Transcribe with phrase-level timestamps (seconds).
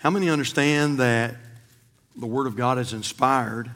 [0.00, 1.34] How many understand that
[2.16, 3.70] the Word of God is inspired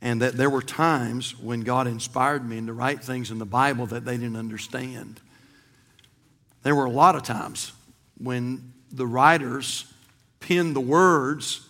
[0.00, 3.84] and that there were times when God inspired me to write things in the Bible
[3.88, 5.20] that they didn't understand?
[6.62, 7.72] There were a lot of times
[8.16, 9.92] when the writers
[10.40, 11.60] penned the words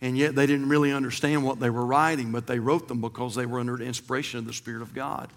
[0.00, 3.36] and yet they didn't really understand what they were writing, but they wrote them because
[3.36, 5.30] they were under the inspiration of the Spirit of God.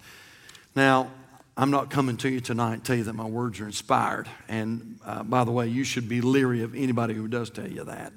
[0.76, 1.12] Now,
[1.60, 4.30] I'm not coming to you tonight to tell you that my words are inspired.
[4.48, 7.84] And uh, by the way, you should be leery of anybody who does tell you
[7.84, 8.14] that.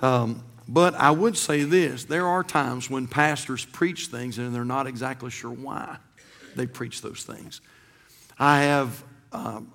[0.00, 4.64] Um, but I would say this there are times when pastors preach things and they're
[4.64, 5.98] not exactly sure why
[6.56, 7.60] they preach those things.
[8.38, 9.70] I have, um,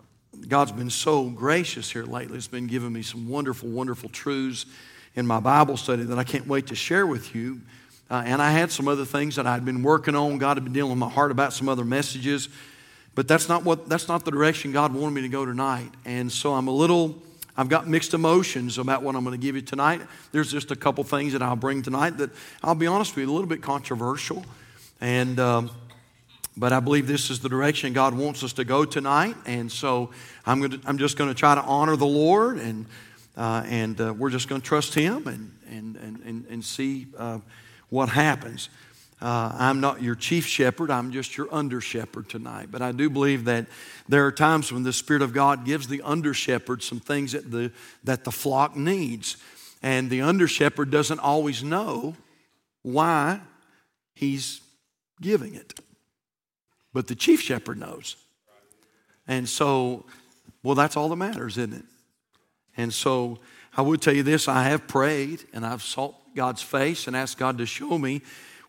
[0.48, 2.38] God's been so gracious here lately.
[2.38, 4.66] It's been giving me some wonderful, wonderful truths
[5.14, 7.62] in my Bible study that I can't wait to share with you.
[8.10, 10.40] Uh, and I had some other things that I'd been working on.
[10.40, 12.50] God had been dealing with my heart about some other messages.
[13.20, 15.92] But that's not what that's not the direction God wanted me to go tonight.
[16.06, 17.22] And so I'm a little
[17.58, 20.00] I've got mixed emotions about what I'm going to give you tonight.
[20.32, 22.30] There's just a couple things that I'll bring tonight that
[22.64, 24.46] I'll be honest with you, a little bit controversial.
[25.02, 25.70] And um,
[26.56, 29.36] but I believe this is the direction God wants us to go tonight.
[29.46, 30.12] And so
[30.46, 32.86] I'm going to, I'm just going to try to honor the Lord and
[33.36, 37.08] uh, and uh, we're just going to trust Him and and and and, and see
[37.18, 37.40] uh,
[37.90, 38.70] what happens.
[39.22, 42.70] Uh, I'm not your chief shepherd, I'm just your under shepherd tonight.
[42.72, 43.68] But I do believe that
[44.08, 47.52] there are times when the Spirit of God gives the under shepherd some things that
[47.52, 47.72] the,
[48.06, 49.38] that the flock needs.
[49.82, 52.16] And the under shepherd doesn't always know
[52.82, 53.42] why
[54.14, 54.62] he's
[55.22, 55.80] giving it.
[56.94, 58.16] But the chief shepherd knows.
[59.28, 60.06] And so,
[60.64, 61.86] well, that's all that matters, isn't it?
[62.78, 63.40] And so,
[63.76, 67.38] I would tell you this I have prayed and I've sought God's face and asked
[67.38, 68.22] God to show me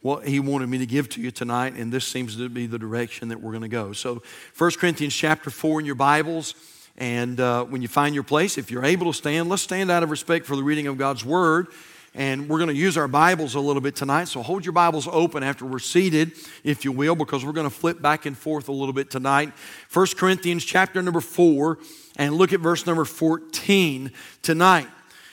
[0.02, 2.78] what he wanted me to give to you tonight, and this seems to be the
[2.78, 3.92] direction that we're going to go.
[3.92, 4.22] So,
[4.56, 6.54] 1 Corinthians chapter 4 in your Bibles,
[6.96, 10.02] and uh, when you find your place, if you're able to stand, let's stand out
[10.02, 11.68] of respect for the reading of God's Word.
[12.12, 14.24] And we're going to use our Bibles a little bit tonight.
[14.24, 16.32] So hold your Bibles open after we're seated,
[16.64, 19.52] if you will, because we're going to flip back and forth a little bit tonight.
[19.92, 21.78] 1 Corinthians chapter number 4,
[22.16, 24.10] and look at verse number 14
[24.42, 24.88] tonight.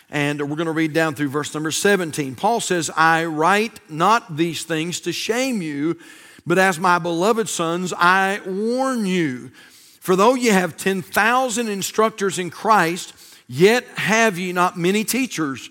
[0.09, 2.35] And we're going to read down through verse number 17.
[2.35, 5.97] Paul says, I write not these things to shame you,
[6.45, 9.51] but as my beloved sons, I warn you.
[9.99, 13.13] For though ye have 10,000 instructors in Christ,
[13.47, 15.69] yet have ye not many teachers.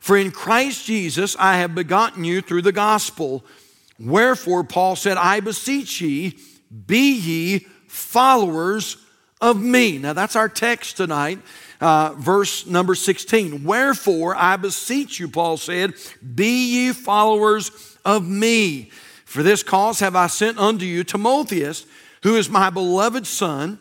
[0.00, 3.44] For in Christ Jesus I have begotten you through the gospel.
[4.00, 6.38] Wherefore, Paul said, I beseech ye,
[6.86, 8.96] be ye followers
[9.40, 9.98] of me.
[9.98, 11.40] Now, that's our text tonight
[11.80, 13.64] uh, verse number 16.
[13.64, 15.94] Wherefore, I beseech you, Paul said,
[16.34, 18.90] be ye followers of me.
[19.24, 21.86] For this cause have I sent unto you Timotheus,
[22.22, 23.78] who is my beloved son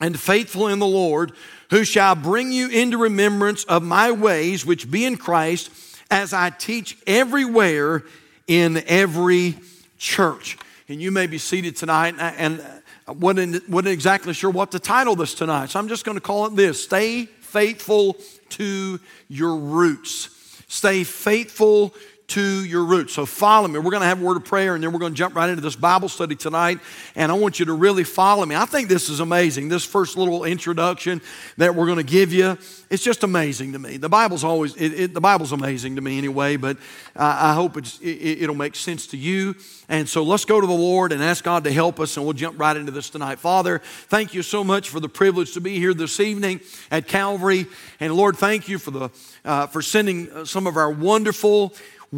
[0.00, 1.32] and faithful in the Lord,
[1.70, 5.70] who shall bring you into remembrance of my ways, which be in Christ,
[6.10, 8.04] as I teach everywhere
[8.46, 9.56] in every
[9.98, 10.58] church.
[10.88, 12.62] And you may be seated tonight, and
[13.08, 16.46] wasn't, wasn't exactly sure what to title this tonight, so I'm just going to call
[16.46, 18.16] it this Stay faithful
[18.50, 20.30] to your roots.
[20.68, 21.94] Stay faithful
[22.28, 23.12] to your roots.
[23.12, 23.78] So follow me.
[23.78, 25.48] We're going to have a word of prayer and then we're going to jump right
[25.48, 26.80] into this Bible study tonight.
[27.14, 28.56] And I want you to really follow me.
[28.56, 29.68] I think this is amazing.
[29.68, 31.22] This first little introduction
[31.56, 32.58] that we're going to give you,
[32.90, 33.96] it's just amazing to me.
[33.96, 36.78] The Bible's always, it, it, the Bible's amazing to me anyway, but
[37.14, 39.54] I, I hope it, it'll make sense to you.
[39.88, 42.32] And so let's go to the Lord and ask God to help us and we'll
[42.32, 43.38] jump right into this tonight.
[43.38, 46.60] Father, thank you so much for the privilege to be here this evening
[46.90, 47.66] at Calvary.
[48.00, 49.10] And Lord, thank you for the,
[49.44, 51.72] uh, for sending uh, some of our wonderful,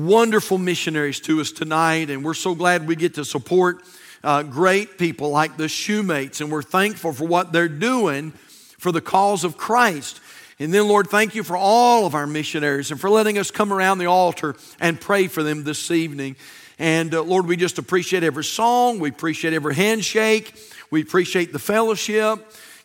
[0.06, 3.82] wonderful missionaries to us tonight, and we're so glad we get to support
[4.22, 8.30] uh, great people like the Shoemates, and we're thankful for what they're doing
[8.78, 10.20] for the cause of Christ.
[10.60, 13.72] And then, Lord, thank you for all of our missionaries and for letting us come
[13.72, 16.36] around the altar and pray for them this evening.
[16.78, 20.54] And uh, Lord, we just appreciate every song, we appreciate every handshake,
[20.90, 22.38] we appreciate the fellowship.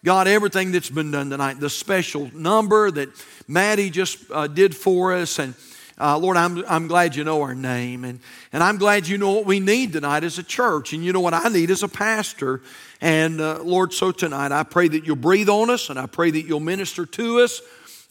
[0.03, 3.09] God, everything that's been done tonight, the special number that
[3.47, 5.55] Maddie just uh, did for us, and
[6.03, 8.03] uh, Lord, I'm, I'm glad you know our name.
[8.03, 8.19] And,
[8.51, 10.91] and I'm glad you know what we need tonight as a church.
[10.91, 12.61] And you know what I need as a pastor.
[12.99, 16.29] And uh, Lord, so tonight I pray that you'll breathe on us and I pray
[16.29, 17.61] that you'll minister to us.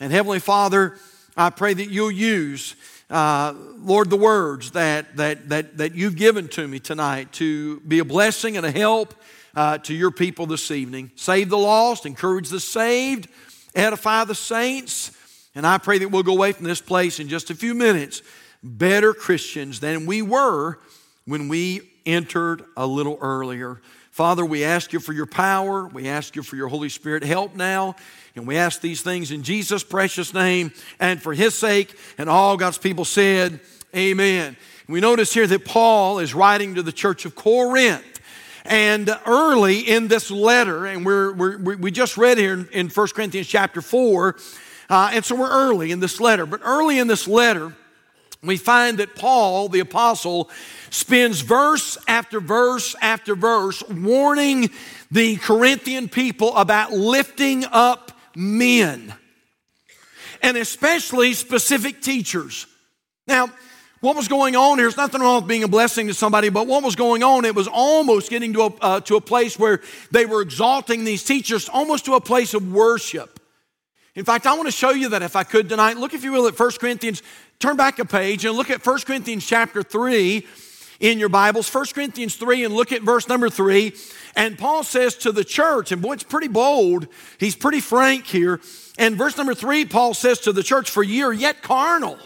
[0.00, 0.97] And Heavenly Father,
[1.37, 2.77] I pray that you'll use,
[3.11, 7.99] uh, Lord, the words that, that, that, that you've given to me tonight to be
[7.99, 9.15] a blessing and a help
[9.55, 11.11] uh, to your people this evening.
[11.15, 13.29] Save the lost, encourage the saved,
[13.75, 15.11] edify the saints.
[15.54, 18.22] And I pray that we'll go away from this place in just a few minutes
[18.62, 20.78] better Christians than we were
[21.26, 23.81] when we entered a little earlier.
[24.10, 25.87] Father, we ask you for your power.
[25.87, 27.96] We ask you for your Holy Spirit help now.
[28.37, 31.96] And we ask these things in Jesus' precious name and for his sake.
[32.19, 33.60] And all God's people said,
[33.94, 34.56] Amen.
[34.88, 38.05] We notice here that Paul is writing to the church of Corinth.
[38.64, 43.08] And early in this letter, and we're, we're, we just read here in, in 1
[43.08, 44.37] Corinthians chapter 4,
[44.93, 46.44] uh, and so we're early in this letter.
[46.44, 47.75] But early in this letter,
[48.43, 50.50] we find that Paul, the apostle,
[50.91, 54.69] spends verse after verse after verse warning
[55.11, 59.15] the Corinthian people about lifting up men,
[60.43, 62.67] and especially specific teachers.
[63.27, 63.50] Now,
[64.03, 64.89] what was going on here?
[64.89, 67.47] There's nothing wrong with being a blessing to somebody, but what was going on?
[67.47, 69.81] It was almost getting to a, uh, to a place where
[70.11, 73.39] they were exalting these teachers, almost to a place of worship.
[74.14, 75.97] In fact, I want to show you that if I could tonight.
[75.97, 77.23] Look, if you will, at 1 Corinthians.
[77.59, 80.47] Turn back a page and look at 1 Corinthians chapter 3
[81.00, 81.73] in your Bibles.
[81.73, 83.94] 1 Corinthians 3 and look at verse number 3.
[84.37, 87.09] And Paul says to the church, and boy, it's pretty bold.
[87.38, 88.61] He's pretty frank here.
[88.99, 92.19] And verse number 3, Paul says to the church, For ye are yet carnal.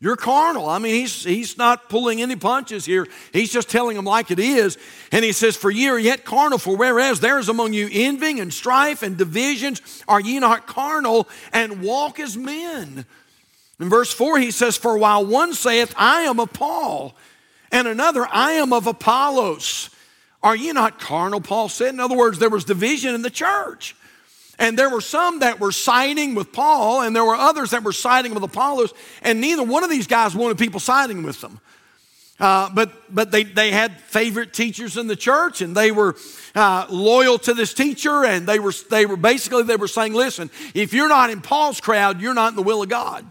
[0.00, 0.68] You're carnal.
[0.68, 3.08] I mean, he's, he's not pulling any punches here.
[3.32, 4.78] He's just telling them like it is.
[5.10, 8.38] And he says, For ye are yet carnal, for whereas there is among you envying
[8.38, 13.06] and strife and divisions, are ye not carnal and walk as men?
[13.80, 17.16] In verse 4, he says, For while one saith, I am of Paul,
[17.72, 19.90] and another, I am of Apollos.
[20.44, 21.40] Are ye not carnal?
[21.40, 21.92] Paul said.
[21.92, 23.96] In other words, there was division in the church.
[24.58, 27.92] And there were some that were siding with Paul, and there were others that were
[27.92, 31.60] siding with Apollos, and neither one of these guys wanted people siding with them.
[32.40, 36.16] Uh, but but they, they had favorite teachers in the church, and they were
[36.54, 40.50] uh, loyal to this teacher, and they were they were basically they were saying, listen,
[40.74, 43.24] if you're not in Paul's crowd, you're not in the will of God.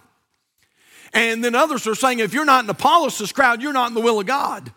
[1.13, 4.01] And then others are saying, if you're not in Apollos' crowd, you're not in the
[4.01, 4.71] will of God.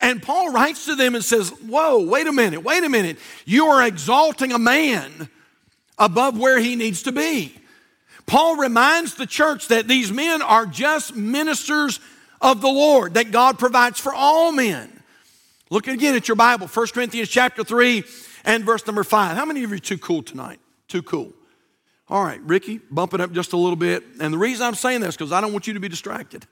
[0.00, 3.18] And Paul writes to them and says, Whoa, wait a minute, wait a minute.
[3.44, 5.28] You are exalting a man
[5.98, 7.54] above where he needs to be.
[8.26, 12.00] Paul reminds the church that these men are just ministers
[12.40, 14.90] of the Lord, that God provides for all men.
[15.70, 18.04] Look again at your Bible, 1 Corinthians chapter 3
[18.44, 19.36] and verse number 5.
[19.36, 20.60] How many of you are too cool tonight?
[20.88, 21.32] Too cool.
[22.08, 24.04] All right, Ricky, bump it up just a little bit.
[24.20, 26.46] And the reason I'm saying this is because I don't want you to be distracted.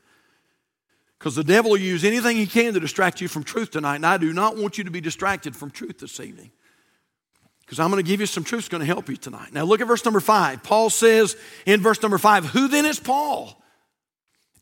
[1.18, 3.96] Because the devil will use anything he can to distract you from truth tonight.
[3.96, 6.50] And I do not want you to be distracted from truth this evening
[7.72, 9.54] because I'm going to give you some truth that's going to help you tonight.
[9.54, 10.62] Now, look at verse number five.
[10.62, 13.58] Paul says in verse number five, Who then is Paul?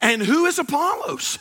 [0.00, 1.40] And who is Apollos?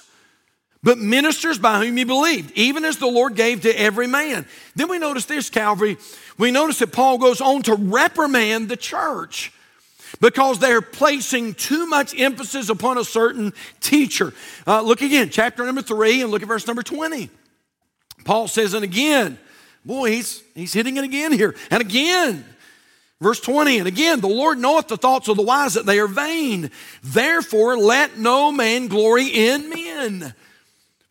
[0.81, 4.47] But ministers by whom you believed, even as the Lord gave to every man.
[4.75, 5.97] Then we notice this, Calvary.
[6.39, 9.53] We notice that Paul goes on to reprimand the church
[10.19, 14.33] because they're placing too much emphasis upon a certain teacher.
[14.65, 17.29] Uh, look again, chapter number three, and look at verse number 20.
[18.25, 19.37] Paul says, And again,
[19.85, 21.55] Boy, he's, he's hitting it again here.
[21.71, 22.45] And again,
[23.21, 26.07] verse 20, and again, the Lord knoweth the thoughts of the wise that they are
[26.07, 26.71] vain.
[27.01, 30.33] Therefore, let no man glory in men.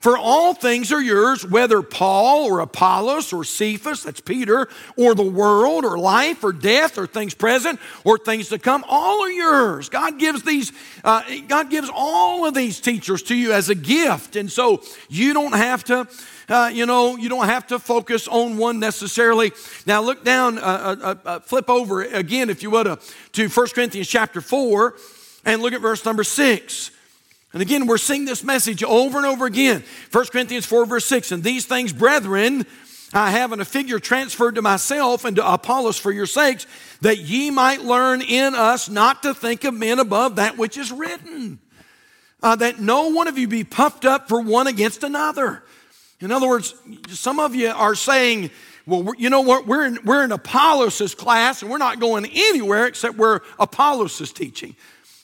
[0.00, 5.24] For all things are yours, whether Paul or Apollos or Cephas, that's Peter, or the
[5.24, 9.88] world or life or death or things present or things to come, all are yours.
[9.88, 10.70] God gives these,
[11.02, 14.36] uh, God gives all of these teachers to you as a gift.
[14.36, 16.06] And so you don't have to
[16.48, 19.52] uh, you know, you don't have to focus on one necessarily.
[19.86, 22.98] Now, look down, uh, uh, uh, uh flip over again, if you would, to,
[23.32, 24.94] to 1 Corinthians chapter 4
[25.44, 26.90] and look at verse number 6.
[27.52, 29.82] And again, we're seeing this message over and over again.
[30.12, 31.32] 1 Corinthians 4, verse 6.
[31.32, 32.66] And these things, brethren,
[33.12, 36.66] I have in a figure transferred to myself and to Apollos for your sakes,
[37.00, 40.92] that ye might learn in us not to think of men above that which is
[40.92, 41.58] written.
[42.42, 45.64] Uh, that no one of you be puffed up for one against another.
[46.20, 46.74] In other words,
[47.08, 48.50] some of you are saying,
[48.86, 49.66] well, you know what?
[49.66, 54.32] We're in, we're in Apollos' class and we're not going anywhere except where Apollos is
[54.32, 54.74] teaching.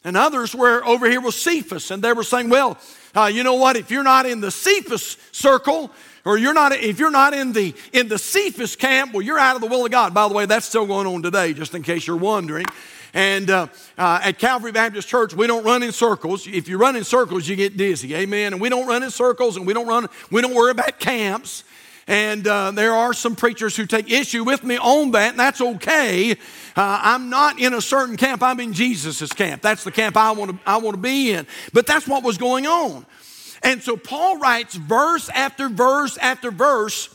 [0.05, 2.79] And others were over here with Cephas and they were saying, well,
[3.17, 3.77] uh, you know what?
[3.77, 5.91] If you're not in the Cephas circle,
[6.25, 9.57] or you're not if you're not in the in the Cephas camp, well, you're out
[9.57, 10.15] of the will of God.
[10.15, 12.65] By the way, that's still going on today, just in case you're wondering.
[13.15, 16.49] And uh, uh, at Calvary Baptist Church, we don't run in circles.
[16.49, 18.15] If you run in circles, you get dizzy.
[18.17, 18.53] Amen.
[18.53, 20.09] And we don't run in circles, and we don't run.
[20.33, 21.63] We don't worry about camps.
[22.07, 25.61] And uh, there are some preachers who take issue with me on that, and that's
[25.61, 26.33] okay.
[26.33, 26.37] Uh,
[26.77, 28.43] I'm not in a certain camp.
[28.43, 29.63] I'm in Jesus' camp.
[29.63, 31.47] That's the camp I want to I want to be in.
[31.73, 33.07] But that's what was going on.
[33.63, 37.09] And so Paul writes verse after verse after verse.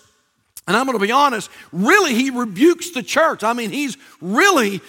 [0.66, 3.44] And I'm going to be honest, really, he rebukes the church.
[3.44, 4.82] I mean, he's really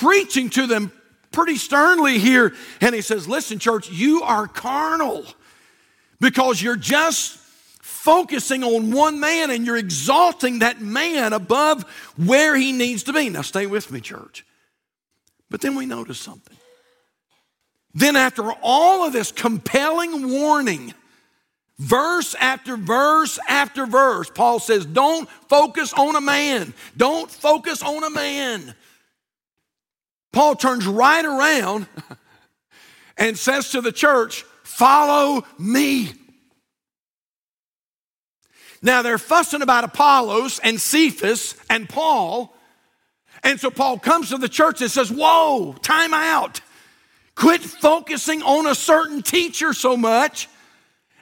[0.00, 0.92] preaching to them
[1.32, 2.54] pretty sternly here.
[2.80, 5.24] And he says, Listen, church, you are carnal
[6.20, 7.38] because you're just
[7.80, 11.82] focusing on one man and you're exalting that man above
[12.16, 13.28] where he needs to be.
[13.28, 14.44] Now, stay with me, church.
[15.50, 16.56] But then we notice something.
[17.94, 20.94] Then, after all of this compelling warning,
[21.78, 26.72] verse after verse after verse, Paul says, Don't focus on a man.
[26.96, 28.74] Don't focus on a man.
[30.32, 31.86] Paul turns right around
[33.16, 36.12] and says to the church, Follow me.
[38.80, 42.56] Now they're fussing about Apollos and Cephas and Paul.
[43.44, 46.60] And so Paul comes to the church and says, Whoa, time out.
[47.34, 50.48] Quit focusing on a certain teacher so much.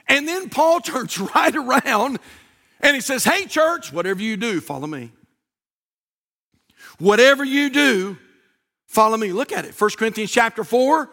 [0.07, 2.19] And then Paul turns right around
[2.79, 5.11] and he says, Hey, church, whatever you do, follow me.
[6.97, 8.17] Whatever you do,
[8.91, 9.31] follow me.
[9.31, 9.79] Look at it.
[9.79, 11.09] 1 Corinthians chapter 4,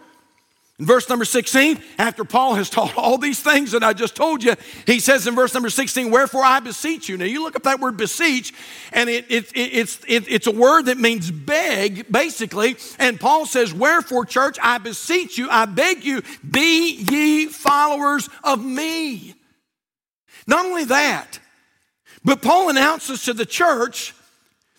[0.80, 4.44] in verse number 16, after Paul has taught all these things that I just told
[4.44, 4.54] you,
[4.86, 7.16] he says in verse number 16, Wherefore I beseech you.
[7.16, 8.52] Now you look up that word beseech,
[8.92, 12.76] and it, it, it, it's, it's a word that means beg, basically.
[12.98, 18.64] And Paul says, Wherefore, church, I beseech you, I beg you, be ye followers of
[18.64, 19.34] me.
[20.46, 21.40] Not only that,
[22.24, 24.14] but Paul announces to the church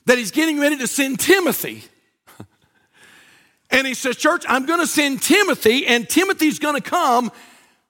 [0.05, 1.83] that he's getting ready to send Timothy.
[3.71, 7.31] And he says, Church, I'm going to send Timothy, and Timothy's going to come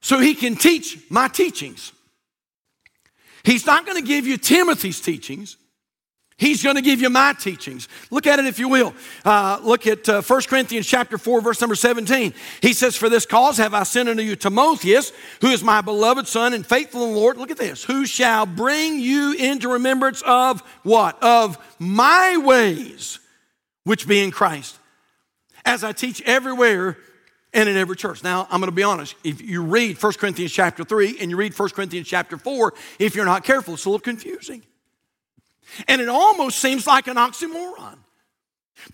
[0.02, 1.92] so he can teach my teachings.
[3.44, 5.58] He's not going to give you Timothy's teachings.
[6.38, 7.90] He's going to give you my teachings.
[8.12, 8.94] Look at it if you will.
[9.26, 12.34] Uh, look at uh, 1 Corinthians chapter 4, verse number 17.
[12.62, 16.28] He says, For this cause have I sent unto you Timotheus, who is my beloved
[16.28, 17.36] son and faithful in the Lord.
[17.36, 17.84] Look at this.
[17.84, 21.22] Who shall bring you into remembrance of what?
[21.22, 23.20] Of my ways,
[23.84, 24.79] which be in Christ
[25.70, 26.98] as I teach everywhere
[27.54, 28.24] and in every church.
[28.24, 29.14] Now, I'm going to be honest.
[29.24, 33.16] If you read 1 Corinthians chapter 3 and you read 1 Corinthians chapter 4, if
[33.16, 34.64] you're not careful, it's a little confusing.
[35.88, 38.00] And it almost seems like an oxymoron.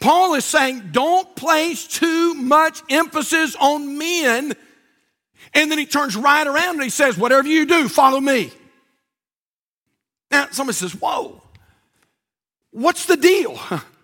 [0.01, 4.51] Paul is saying, don't place too much emphasis on men.
[5.53, 8.51] And then he turns right around and he says, whatever you do, follow me.
[10.29, 11.41] Now, somebody says, whoa,
[12.71, 13.57] what's the deal?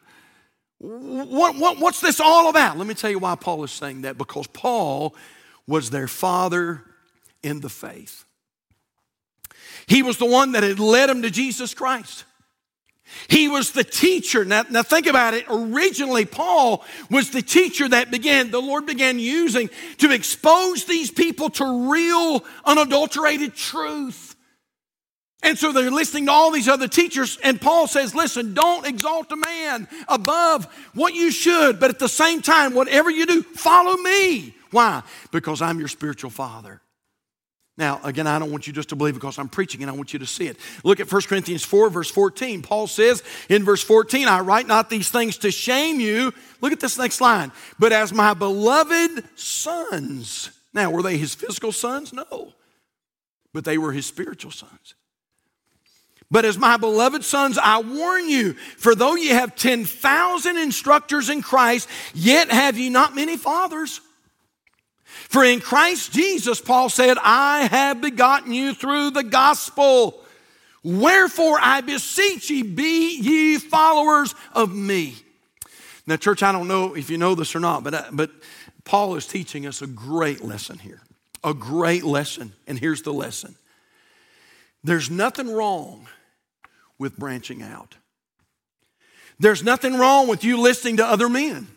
[0.82, 2.78] What, what, what's this all about?
[2.78, 4.18] Let me tell you why Paul is saying that.
[4.18, 5.16] Because Paul
[5.68, 6.84] was their father
[7.44, 8.26] in the faith.
[9.86, 12.26] He was the one that had led them to Jesus Christ.
[13.28, 14.44] He was the teacher.
[14.46, 15.46] Now, now, think about it.
[15.50, 21.50] Originally, Paul was the teacher that began, the Lord began using to expose these people
[21.52, 24.31] to real, unadulterated truth.
[25.44, 29.32] And so they're listening to all these other teachers, and Paul says, Listen, don't exalt
[29.32, 33.98] a man above what you should, but at the same time, whatever you do, follow
[33.98, 34.54] me.
[34.70, 35.02] Why?
[35.32, 36.82] Because I'm your spiritual father.
[37.78, 40.14] Now, again, I don't want you just to believe because I'm preaching and I want
[40.14, 40.58] you to see it.
[40.84, 42.62] Look at 1 Corinthians 4, verse 14.
[42.62, 46.34] Paul says in verse 14, I write not these things to shame you.
[46.60, 47.52] Look at this next line.
[47.80, 50.52] But as my beloved sons.
[50.74, 52.14] Now, were they his physical sons?
[52.14, 52.54] No.
[53.54, 54.94] But they were his spiritual sons.
[56.32, 61.42] But as my beloved sons, I warn you, for though ye have 10,000 instructors in
[61.42, 64.00] Christ, yet have ye not many fathers.
[65.04, 70.24] For in Christ Jesus, Paul said, I have begotten you through the gospel.
[70.84, 75.16] Wherefore I beseech ye, be ye followers of me.
[76.08, 78.32] Now, church, I don't know if you know this or not, but, uh, but
[78.86, 81.02] Paul is teaching us a great lesson here.
[81.44, 82.54] A great lesson.
[82.68, 83.56] And here's the lesson
[84.82, 86.08] there's nothing wrong
[87.02, 87.98] with branching out.
[89.40, 91.68] There's nothing wrong with you listening to other men.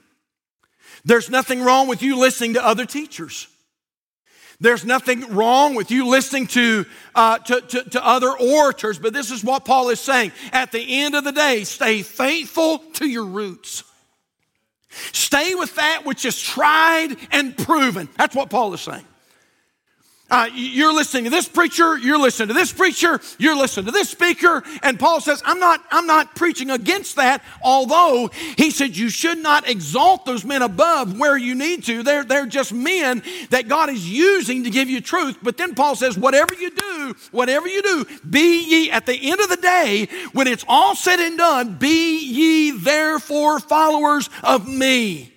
[1.05, 3.49] There's nothing wrong with you listening to other teachers.
[4.61, 9.31] There's nothing wrong with you listening to, uh, to, to, to, other orators, but this
[9.31, 10.33] is what Paul is saying.
[10.53, 13.83] At the end of the day, stay faithful to your roots.
[15.13, 18.09] Stay with that which is tried and proven.
[18.17, 19.05] That's what Paul is saying.
[20.35, 24.11] Uh, you're listening to this preacher, you're listening to this preacher, you're listening to this
[24.11, 29.11] speaker, and Paul says, I'm not, I'm not preaching against that, although he said you
[29.11, 32.03] should not exalt those men above where you need to.
[32.03, 35.39] They're, they're just men that God is using to give you truth.
[35.41, 39.39] But then Paul says, whatever you do, whatever you do, be ye at the end
[39.41, 45.34] of the day, when it's all said and done, be ye therefore followers of me.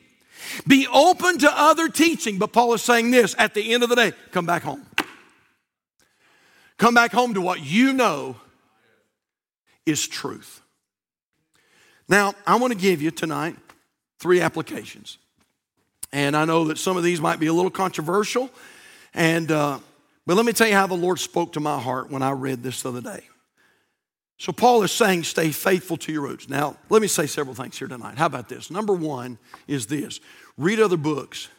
[0.68, 2.38] Be open to other teaching.
[2.38, 4.86] But Paul is saying this at the end of the day come back home.
[6.77, 8.36] Come back home to what you know
[9.86, 10.62] is truth.
[12.08, 13.56] Now, I want to give you tonight
[14.20, 15.18] three applications.
[16.13, 18.50] And I know that some of these might be a little controversial,
[19.13, 19.80] and uh,
[20.27, 22.62] But let me tell you how the Lord spoke to my heart when I read
[22.62, 23.24] this the other day.
[24.39, 26.48] So, Paul is saying, stay faithful to your roots.
[26.48, 28.17] Now, let me say several things here tonight.
[28.17, 28.70] How about this?
[28.70, 30.20] Number one is this
[30.58, 31.50] read other books,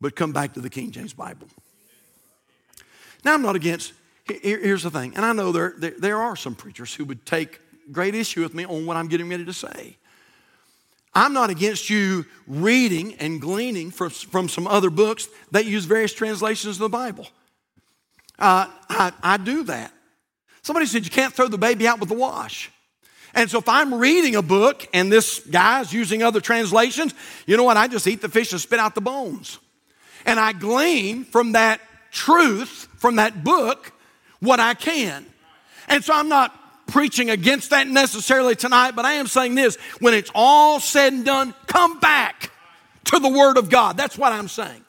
[0.00, 1.48] but come back to the King James Bible.
[3.24, 3.94] Now, I'm not against,
[4.26, 7.60] here's the thing, and I know there, there, there are some preachers who would take
[7.90, 9.96] great issue with me on what I'm getting ready to say.
[11.14, 16.12] I'm not against you reading and gleaning from, from some other books that use various
[16.12, 17.26] translations of the Bible.
[18.38, 19.92] Uh, I, I do that.
[20.68, 22.70] Somebody said you can't throw the baby out with the wash.
[23.32, 27.14] And so if I'm reading a book and this guy's using other translations,
[27.46, 27.78] you know what?
[27.78, 29.60] I just eat the fish and spit out the bones.
[30.26, 33.92] And I glean from that truth, from that book,
[34.40, 35.24] what I can.
[35.88, 36.54] And so I'm not
[36.86, 41.24] preaching against that necessarily tonight, but I am saying this when it's all said and
[41.24, 42.50] done, come back
[43.04, 43.96] to the Word of God.
[43.96, 44.84] That's what I'm saying.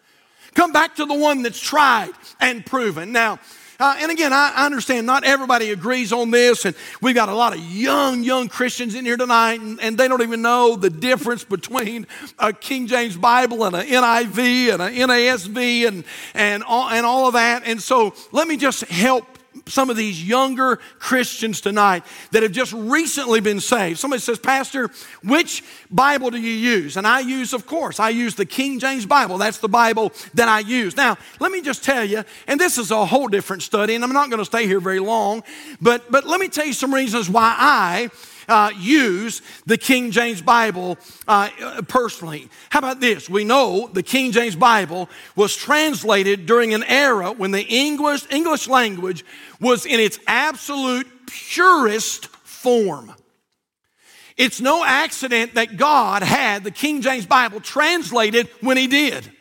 [0.56, 3.14] Come back to the one that's tried and proven.
[3.14, 3.40] Now,
[3.80, 7.34] uh, and again, I, I, understand not everybody agrees on this, and we've got a
[7.34, 10.90] lot of young, young Christians in here tonight, and, and they don't even know the
[10.90, 12.06] difference between
[12.38, 17.28] a King James Bible and an NIV and an NASB and, and, all, and all
[17.28, 17.64] of that.
[17.66, 22.74] And so let me just help some of these younger Christians tonight that have just
[22.74, 24.00] recently been saved.
[24.00, 24.90] Somebody says, Pastor,
[25.24, 26.98] which Bible do you use?
[26.98, 29.38] And I use, of course, I use the King James Bible.
[29.38, 30.96] That's the Bible that I use.
[30.96, 34.14] Now, let me just tell you, and this is a whole different study, and I'm
[34.14, 35.44] not going to stay here very long,
[35.82, 38.10] but, but let me tell you some reasons why I
[38.50, 41.50] uh, use the King James Bible uh,
[41.88, 42.50] personally.
[42.70, 43.30] How about this?
[43.30, 48.68] We know the King James Bible was translated during an era when the English, English
[48.68, 49.24] language
[49.62, 53.14] was in its absolute purest form.
[54.36, 59.32] It's no accident that God had the King James Bible translated when He did.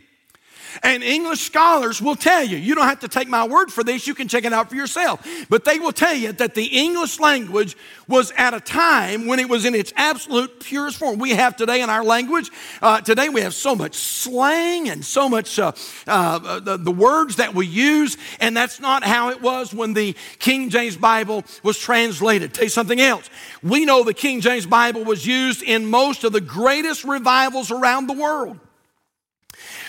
[0.82, 4.06] And English scholars will tell you, you don't have to take my word for this,
[4.06, 5.26] you can check it out for yourself.
[5.48, 9.48] But they will tell you that the English language was at a time when it
[9.48, 11.18] was in its absolute purest form.
[11.18, 12.50] We have today in our language,
[12.82, 15.72] uh, today we have so much slang and so much uh,
[16.06, 20.16] uh, the, the words that we use, and that's not how it was when the
[20.38, 22.54] King James Bible was translated.
[22.54, 23.28] Tell you something else.
[23.62, 28.06] We know the King James Bible was used in most of the greatest revivals around
[28.06, 28.58] the world.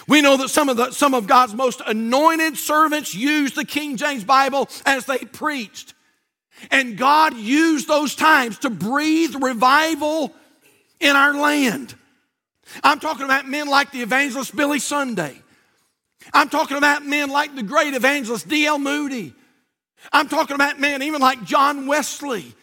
[0.10, 3.96] We know that some of, the, some of God's most anointed servants used the King
[3.96, 5.94] James Bible as they preached.
[6.72, 10.34] And God used those times to breathe revival
[11.00, 11.94] in our land.
[12.84, 15.40] I'm talking about men like the evangelist Billy Sunday.
[16.34, 18.80] I'm talking about men like the great evangelist D.L.
[18.80, 19.36] Moody.
[20.12, 22.56] I'm talking about men even like John Wesley.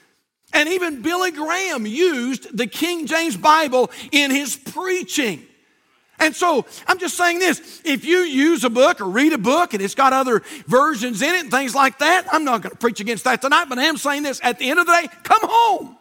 [0.53, 5.47] And even Billy Graham used the King James Bible in his preaching.
[6.19, 9.75] And so I'm just saying this if you use a book or read a book
[9.75, 12.79] and it's got other versions in it and things like that, I'm not going to
[12.79, 15.09] preach against that tonight, but I am saying this at the end of the day,
[15.23, 15.97] come home.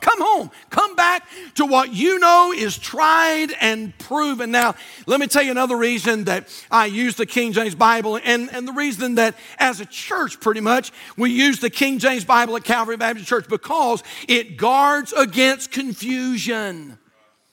[0.00, 0.50] Come home.
[0.70, 1.26] Come back
[1.56, 4.52] to what you know is tried and proven.
[4.52, 4.76] Now,
[5.06, 8.66] let me tell you another reason that I use the King James Bible, and, and
[8.66, 12.62] the reason that as a church, pretty much, we use the King James Bible at
[12.62, 16.96] Calvary Baptist Church because it guards against confusion.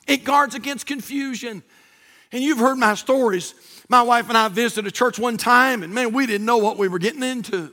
[0.05, 1.63] It guards against confusion.
[2.31, 3.53] And you've heard my stories.
[3.87, 6.77] My wife and I visited a church one time, and man, we didn't know what
[6.77, 7.71] we were getting into.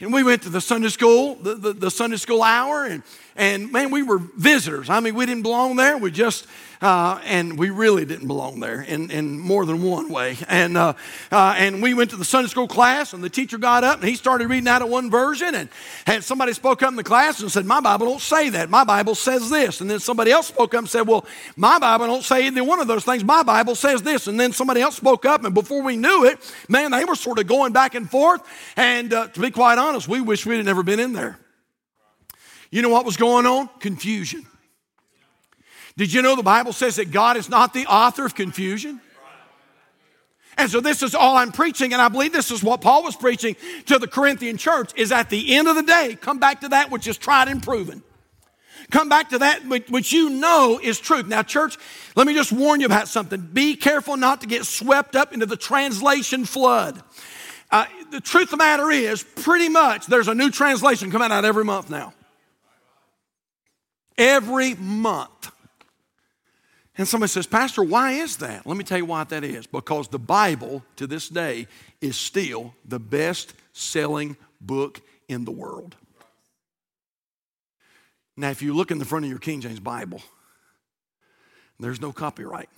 [0.00, 3.02] And we went to the Sunday school, the, the, the Sunday school hour, and,
[3.34, 4.90] and man, we were visitors.
[4.90, 5.96] I mean, we didn't belong there.
[5.96, 6.46] We just
[6.80, 10.36] uh, and we really didn't belong there in, in more than one way.
[10.48, 10.94] And, uh,
[11.32, 14.08] uh, and we went to the Sunday school class, and the teacher got up and
[14.08, 15.54] he started reading out of one version.
[15.54, 15.68] And,
[16.06, 18.70] and somebody spoke up in the class and said, My Bible don't say that.
[18.70, 19.80] My Bible says this.
[19.80, 21.24] And then somebody else spoke up and said, Well,
[21.56, 23.24] my Bible don't say either one of those things.
[23.24, 24.26] My Bible says this.
[24.26, 27.38] And then somebody else spoke up, and before we knew it, man, they were sort
[27.38, 28.42] of going back and forth.
[28.76, 31.38] And uh, to be quite honest, we wish we'd never been in there.
[32.70, 33.68] You know what was going on?
[33.78, 34.46] Confusion.
[35.96, 39.00] Did you know the Bible says that God is not the author of confusion?
[40.58, 43.14] And so this is all I'm preaching, and I believe this is what Paul was
[43.14, 43.56] preaching
[43.86, 46.90] to the Corinthian church is at the end of the day, come back to that
[46.90, 48.02] which is tried and proven.
[48.90, 51.26] Come back to that which you know is truth.
[51.26, 51.76] Now, church,
[52.14, 53.40] let me just warn you about something.
[53.40, 57.02] Be careful not to get swept up into the translation flood.
[57.70, 61.44] Uh, the truth of the matter is, pretty much, there's a new translation coming out
[61.44, 62.14] every month now.
[64.16, 65.50] Every month.
[66.98, 68.66] And somebody says, Pastor, why is that?
[68.66, 69.66] Let me tell you why that is.
[69.66, 71.66] Because the Bible to this day
[72.00, 75.94] is still the best selling book in the world.
[78.36, 80.22] Now, if you look in the front of your King James Bible,
[81.78, 82.68] there's no copyright.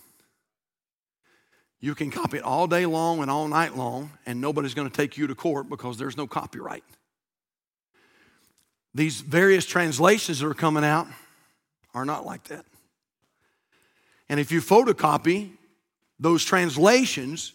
[1.80, 4.96] You can copy it all day long and all night long, and nobody's going to
[4.96, 6.82] take you to court because there's no copyright.
[8.94, 11.06] These various translations that are coming out
[11.94, 12.64] are not like that.
[14.28, 15.50] And if you photocopy
[16.18, 17.52] those translations,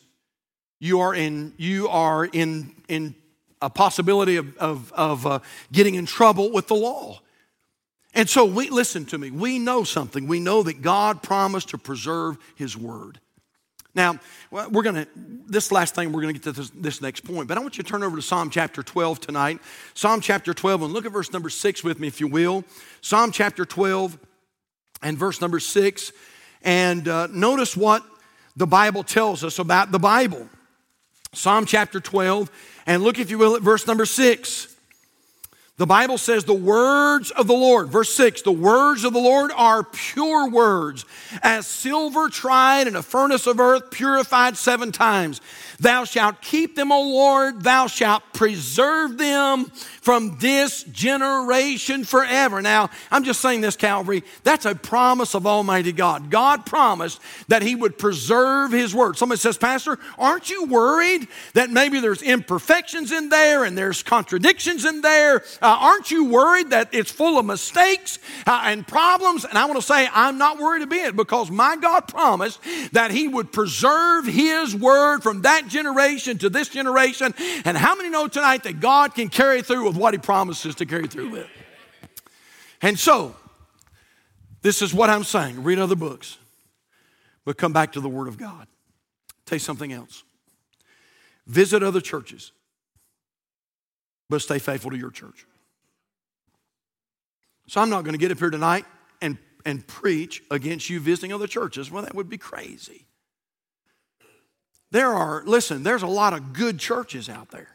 [0.79, 3.15] you are in, you are in, in
[3.62, 5.39] a possibility of, of, of uh,
[5.71, 7.19] getting in trouble with the law.
[8.13, 9.31] And so we listen to me.
[9.31, 10.27] We know something.
[10.27, 13.19] We know that God promised to preserve his word.
[13.95, 15.07] Now, we're to,
[15.47, 17.77] this last thing, we're going to get to this, this, next point, but I want
[17.77, 19.62] you to turn over to Psalm chapter 12 tonight.
[19.93, 22.63] Psalm chapter 12, and look at verse number 6 with me, if you will.
[23.01, 24.17] Psalm chapter 12
[25.03, 26.12] and verse number 6.
[26.63, 28.04] And uh, notice what
[28.56, 30.47] the Bible tells us about the Bible.
[31.34, 32.52] Psalm chapter 12,
[32.86, 34.72] and look, if you will, at verse number 6.
[35.77, 39.51] The Bible says the words of the Lord, verse 6, the words of the Lord
[39.55, 41.03] are pure words,
[41.41, 45.41] as silver tried in a furnace of earth, purified seven times.
[45.79, 52.62] Thou shalt keep them, O Lord, thou shalt preserve them from this generation forever.
[52.62, 56.29] Now, I'm just saying this, Calvary, that's a promise of Almighty God.
[56.29, 59.17] God promised that He would preserve His word.
[59.17, 64.86] Somebody says, Pastor, aren't you worried that maybe there's imperfections in there and there's contradictions
[64.86, 65.43] in there?
[65.63, 69.45] Uh, aren't you worried that it's full of mistakes uh, and problems?
[69.45, 72.60] And I want to say, I'm not worried a bit because my God promised
[72.91, 77.34] that He would preserve His word from that generation to this generation.
[77.63, 80.86] And how many know tonight that God can carry through with what He promises to
[80.86, 81.47] carry through with?
[82.82, 83.34] And so,
[84.63, 86.38] this is what I'm saying read other books,
[87.45, 88.67] but come back to the Word of God.
[89.45, 90.26] Tell you something else.
[91.47, 92.52] Visit other churches,
[94.30, 95.45] but stay faithful to your church.
[97.67, 98.86] So I'm not going to get up here tonight
[99.21, 101.89] and, and preach against you visiting other churches.
[101.89, 103.06] Well, that would be crazy.
[104.91, 107.69] There are, listen, there's a lot of good churches out there.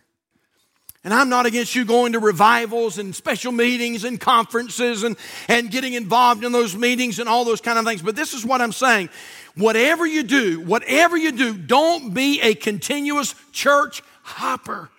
[1.05, 5.17] And I'm not against you going to revivals and special meetings and conferences and,
[5.49, 8.03] and getting involved in those meetings and all those kind of things.
[8.03, 9.09] But this is what I'm saying.
[9.55, 14.91] Whatever you do, whatever you do, don't be a continuous church hopper.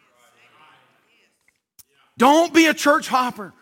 [2.18, 3.54] Don't be a church hopper.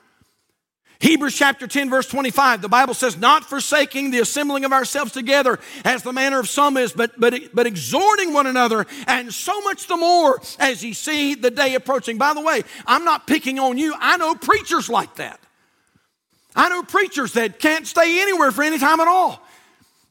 [1.00, 5.60] Hebrews chapter 10, verse 25, the Bible says, Not forsaking the assembling of ourselves together,
[5.86, 9.88] as the manner of some is, but, but, but exhorting one another, and so much
[9.88, 12.18] the more as ye see the day approaching.
[12.18, 13.94] By the way, I'm not picking on you.
[14.00, 15.40] I know preachers like that.
[16.56, 19.47] I know preachers that can't stay anywhere for any time at all.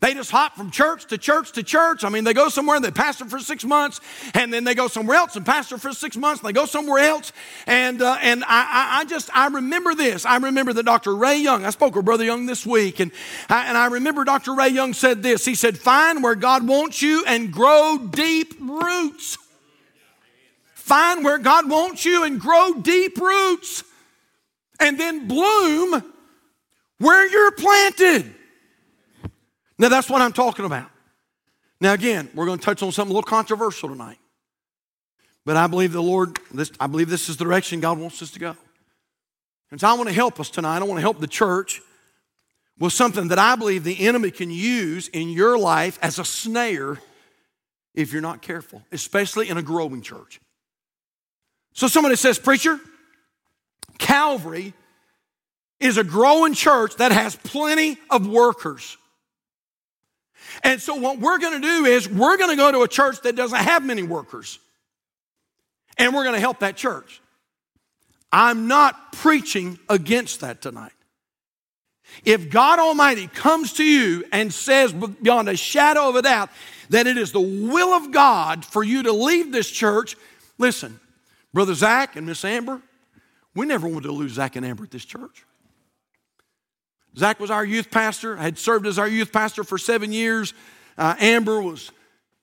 [0.00, 2.04] They just hop from church to church to church.
[2.04, 4.00] I mean, they go somewhere and they pastor for six months,
[4.34, 6.98] and then they go somewhere else and pastor for six months, and they go somewhere
[6.98, 7.32] else.
[7.66, 10.26] And uh, and I, I just I remember this.
[10.26, 11.16] I remember that Dr.
[11.16, 11.64] Ray Young.
[11.64, 13.10] I spoke with Brother Young this week, and
[13.48, 14.54] I, and I remember Dr.
[14.54, 15.46] Ray Young said this.
[15.46, 19.38] He said, "Find where God wants you and grow deep roots.
[20.74, 23.82] Find where God wants you and grow deep roots,
[24.78, 26.04] and then bloom
[26.98, 28.34] where you're planted."
[29.78, 30.90] Now, that's what I'm talking about.
[31.80, 34.18] Now, again, we're going to touch on something a little controversial tonight.
[35.44, 38.30] But I believe the Lord, this, I believe this is the direction God wants us
[38.32, 38.56] to go.
[39.70, 40.78] And so I want to help us tonight.
[40.78, 41.80] I want to help the church
[42.78, 46.98] with something that I believe the enemy can use in your life as a snare
[47.94, 50.40] if you're not careful, especially in a growing church.
[51.72, 52.78] So somebody says, Preacher,
[53.98, 54.74] Calvary
[55.80, 58.96] is a growing church that has plenty of workers.
[60.62, 63.20] And so, what we're going to do is we're going to go to a church
[63.22, 64.58] that doesn't have many workers,
[65.98, 67.20] and we're going to help that church.
[68.32, 70.92] I'm not preaching against that tonight.
[72.24, 76.50] If God Almighty comes to you and says beyond a shadow of a doubt
[76.90, 80.16] that it is the will of God for you to leave this church,
[80.58, 81.00] listen,
[81.52, 82.80] Brother Zach and Miss Amber,
[83.54, 85.44] we never wanted to lose Zach and Amber at this church.
[87.18, 90.52] Zach was our youth pastor, I had served as our youth pastor for seven years.
[90.98, 91.90] Uh, Amber was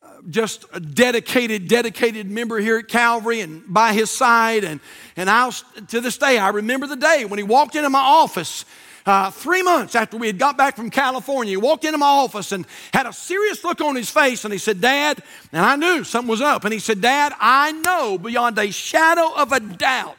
[0.01, 4.63] uh, just a dedicated, dedicated member here at Calvary and by his side.
[4.63, 4.79] And,
[5.15, 5.51] and I
[5.89, 8.65] to this day, I remember the day when he walked into my office
[9.05, 11.51] uh, three months after we had got back from California.
[11.51, 14.43] He walked into my office and had a serious look on his face.
[14.43, 16.63] And he said, Dad, and I knew something was up.
[16.63, 20.17] And he said, Dad, I know beyond a shadow of a doubt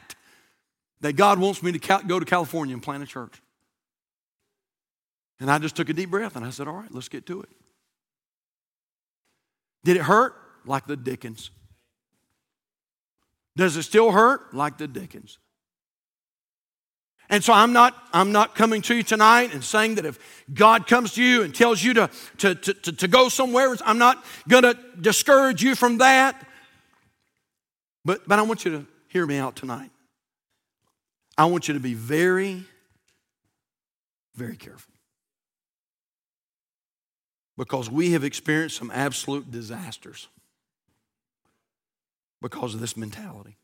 [1.01, 3.41] that God wants me to go to California and plant a church.
[5.39, 7.41] And I just took a deep breath and I said, All right, let's get to
[7.41, 7.49] it.
[9.83, 10.35] Did it hurt?
[10.65, 11.51] Like the Dickens.
[13.55, 14.53] Does it still hurt?
[14.53, 15.37] Like the Dickens.
[17.29, 20.85] And so I'm not, I'm not coming to you tonight and saying that if God
[20.85, 24.23] comes to you and tells you to, to, to, to, to go somewhere, I'm not
[24.47, 26.45] going to discourage you from that.
[28.03, 29.89] But, but I want you to hear me out tonight.
[31.37, 32.63] I want you to be very,
[34.35, 34.94] very careful.
[37.57, 40.27] Because we have experienced some absolute disasters
[42.41, 43.57] because of this mentality.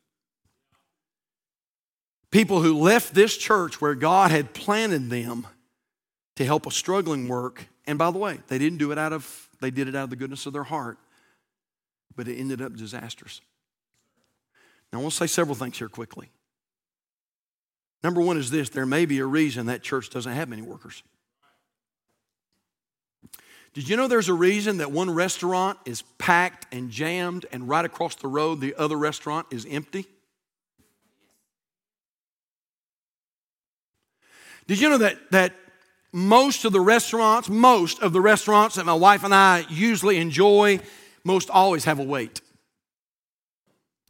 [2.32, 5.46] People who left this church where God had planted them
[6.38, 7.68] to help a struggling work.
[7.86, 10.10] And by the way, they didn't do it out of, they did it out of
[10.10, 10.98] the goodness of their heart,
[12.16, 13.42] but it ended up disastrous.
[14.92, 16.30] Now, I want to say several things here quickly.
[18.04, 21.04] Number one is this there may be a reason that church doesn't have many workers.
[23.74, 27.86] Did you know there's a reason that one restaurant is packed and jammed, and right
[27.86, 30.06] across the road, the other restaurant is empty?
[34.68, 35.56] Did you know that, that
[36.12, 40.80] most of the restaurants, most of the restaurants that my wife and I usually enjoy,
[41.24, 42.42] most always have a wait?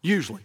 [0.02, 0.42] Usually.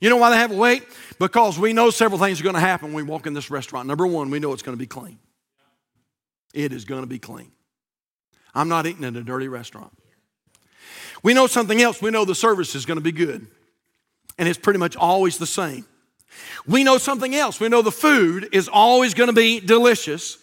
[0.00, 0.84] You know why they have a wait?
[1.18, 3.88] Because we know several things are going to happen when we walk in this restaurant.
[3.88, 5.18] Number one, we know it's going to be clean.
[6.54, 7.50] It is going to be clean.
[8.58, 9.96] I'm not eating in a dirty restaurant.
[11.22, 12.02] We know something else.
[12.02, 13.46] We know the service is going to be good.
[14.36, 15.86] And it's pretty much always the same.
[16.66, 17.60] We know something else.
[17.60, 20.38] We know the food is always going to be delicious.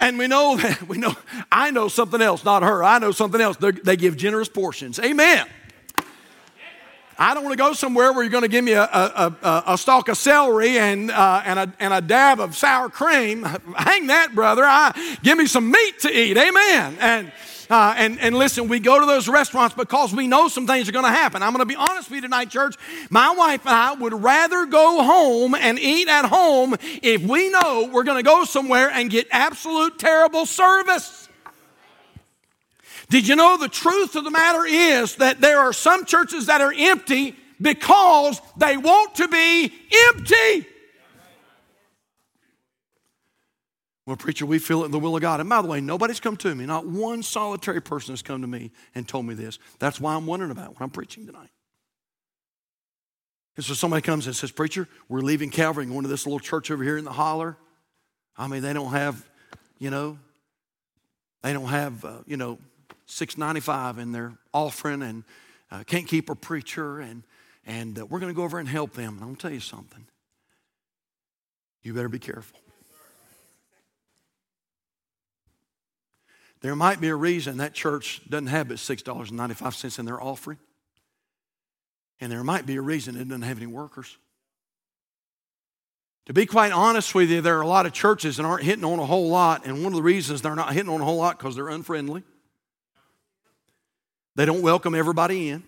[0.00, 1.14] And we know that, we know,
[1.50, 2.82] I know something else, not her.
[2.82, 3.56] I know something else.
[3.56, 4.98] They're, they give generous portions.
[4.98, 5.46] Amen.
[7.22, 9.62] I don't want to go somewhere where you're going to give me a, a, a,
[9.68, 13.44] a stalk of celery and, uh, and, a, and a dab of sour cream.
[13.76, 14.64] Hang that, brother.
[14.64, 14.90] I,
[15.22, 16.36] give me some meat to eat.
[16.36, 16.96] Amen.
[16.98, 17.32] And,
[17.70, 20.92] uh, and, and listen, we go to those restaurants because we know some things are
[20.92, 21.44] going to happen.
[21.44, 22.74] I'm going to be honest with you tonight, church.
[23.08, 27.88] My wife and I would rather go home and eat at home if we know
[27.92, 31.21] we're going to go somewhere and get absolute terrible service.
[33.12, 36.62] Did you know the truth of the matter is that there are some churches that
[36.62, 39.70] are empty because they want to be
[40.08, 40.66] empty?
[44.06, 45.40] Well, preacher, we feel it in the will of God.
[45.40, 46.64] And by the way, nobody's come to me.
[46.64, 49.58] Not one solitary person has come to me and told me this.
[49.78, 51.50] That's why I'm wondering about when I'm preaching tonight.
[53.56, 56.40] And so somebody comes and says, Preacher, we're leaving Calvary and going to this little
[56.40, 57.58] church over here in the holler.
[58.38, 59.22] I mean, they don't have,
[59.78, 60.16] you know,
[61.42, 62.58] they don't have, uh, you know,
[63.12, 65.24] 695 in their offering and
[65.70, 67.22] uh, can't keep a preacher and,
[67.66, 69.14] and uh, we're going to go over and help them.
[69.14, 70.06] And I'm going to tell you something.
[71.82, 72.58] You better be careful.
[76.60, 80.58] There might be a reason that church doesn't have but $6.95 in their offering.
[82.20, 84.16] And there might be a reason it doesn't have any workers.
[86.26, 88.84] To be quite honest with you, there are a lot of churches that aren't hitting
[88.84, 91.16] on a whole lot, and one of the reasons they're not hitting on a whole
[91.16, 92.22] lot because they're unfriendly.
[94.34, 95.62] They don't welcome everybody in.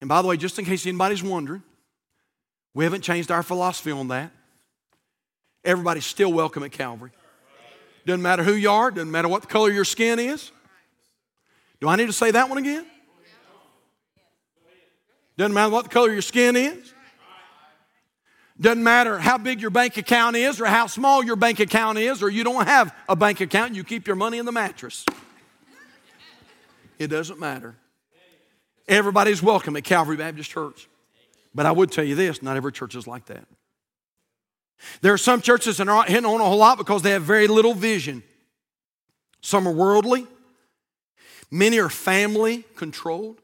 [0.00, 1.62] And by the way, just in case anybody's wondering,
[2.74, 4.30] we haven't changed our philosophy on that.
[5.64, 7.12] Everybody's still welcome at Calvary.
[8.04, 10.52] Doesn't matter who you are, doesn't matter what the color of your skin is.
[11.80, 12.86] Do I need to say that one again?
[15.36, 16.94] Doesn't matter what the color of your skin is.
[18.58, 22.22] Doesn't matter how big your bank account is or how small your bank account is,
[22.22, 25.04] or you don't have a bank account, you keep your money in the mattress.
[26.98, 27.76] It doesn't matter.
[28.88, 30.88] Everybody's welcome at Calvary Baptist Church.
[31.54, 33.46] But I would tell you this not every church is like that.
[35.00, 37.22] There are some churches that are not hitting on a whole lot because they have
[37.22, 38.22] very little vision.
[39.40, 40.26] Some are worldly,
[41.50, 43.40] many are family controlled.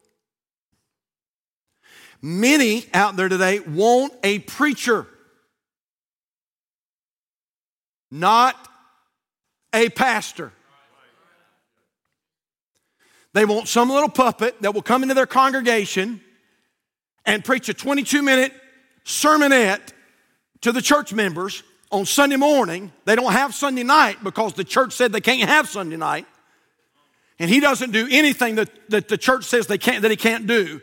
[2.21, 5.07] Many out there today want a preacher,
[8.11, 8.57] not
[9.73, 10.53] a pastor.
[13.35, 16.21] They want some little puppet that will come into their congregation
[17.25, 18.53] and preach a 22 minute
[19.05, 19.92] sermonette
[20.61, 22.92] to the church members on Sunday morning.
[23.05, 26.27] They don't have Sunday night because the church said they can't have Sunday night.
[27.38, 30.47] And he doesn't do anything that, that the church says they can't, that he can't
[30.47, 30.81] do.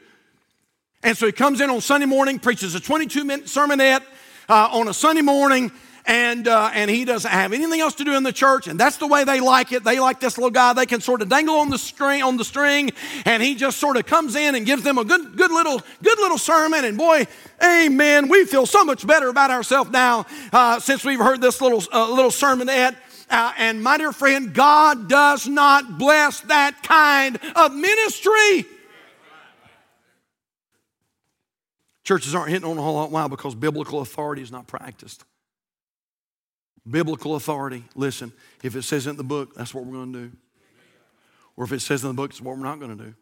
[1.04, 4.04] And so he comes in on Sunday morning, preaches a 22 minute sermonette
[4.50, 5.72] uh, on a Sunday morning,
[6.06, 8.98] and, uh, and he doesn't have anything else to do in the church, and that's
[8.98, 9.84] the way they like it.
[9.84, 10.74] They like this little guy.
[10.74, 12.92] They can sort of dangle on the string, on the string,
[13.26, 16.18] and he just sort of comes in and gives them a good, good little, good
[16.20, 16.86] little sermon.
[16.86, 17.28] And boy,
[17.64, 21.84] amen, we feel so much better about ourselves now uh, since we've heard this little,
[21.94, 22.96] uh, little sermonette.
[23.30, 28.66] Uh, and my dear friend, God does not bless that kind of ministry.
[32.04, 33.12] Churches aren't hitting on a whole lot.
[33.12, 33.28] Why?
[33.28, 35.26] Because biblical authority is not practiced.
[36.90, 38.32] Biblical authority, listen,
[38.64, 40.32] if it says in the book, that's what we're going to do.
[41.56, 43.14] Or if it says in the book, it's what we're not going to do.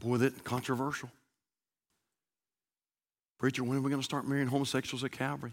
[0.00, 1.10] Boy, that controversial.
[3.38, 5.52] Preacher, when are we going to start marrying homosexuals at Calvary?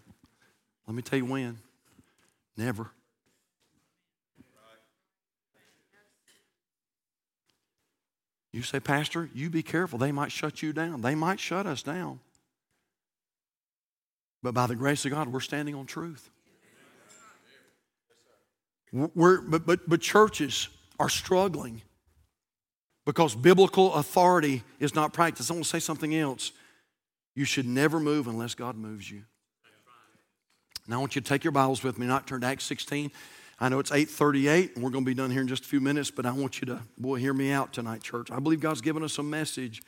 [0.88, 1.58] Let me tell you when.
[2.58, 2.92] Never.
[8.52, 10.00] You say, Pastor, you be careful.
[10.00, 11.02] They might shut you down.
[11.02, 12.22] They might shut us down.
[14.46, 16.30] But by the grace of God, we're standing on truth.
[18.92, 21.82] We're, but, but, but churches are struggling
[23.08, 25.50] because biblical authority is not practiced.
[25.50, 26.52] I want to say something else.
[27.34, 29.24] You should never move unless God moves you.
[30.88, 33.10] Now I want you to take your Bibles with me, not turn to Acts 16.
[33.60, 35.82] I know it's 8:38 and we're going to be done here in just a few
[35.82, 38.30] minutes, but I want you to boy hear me out tonight, church.
[38.30, 39.82] I believe God's given us a message,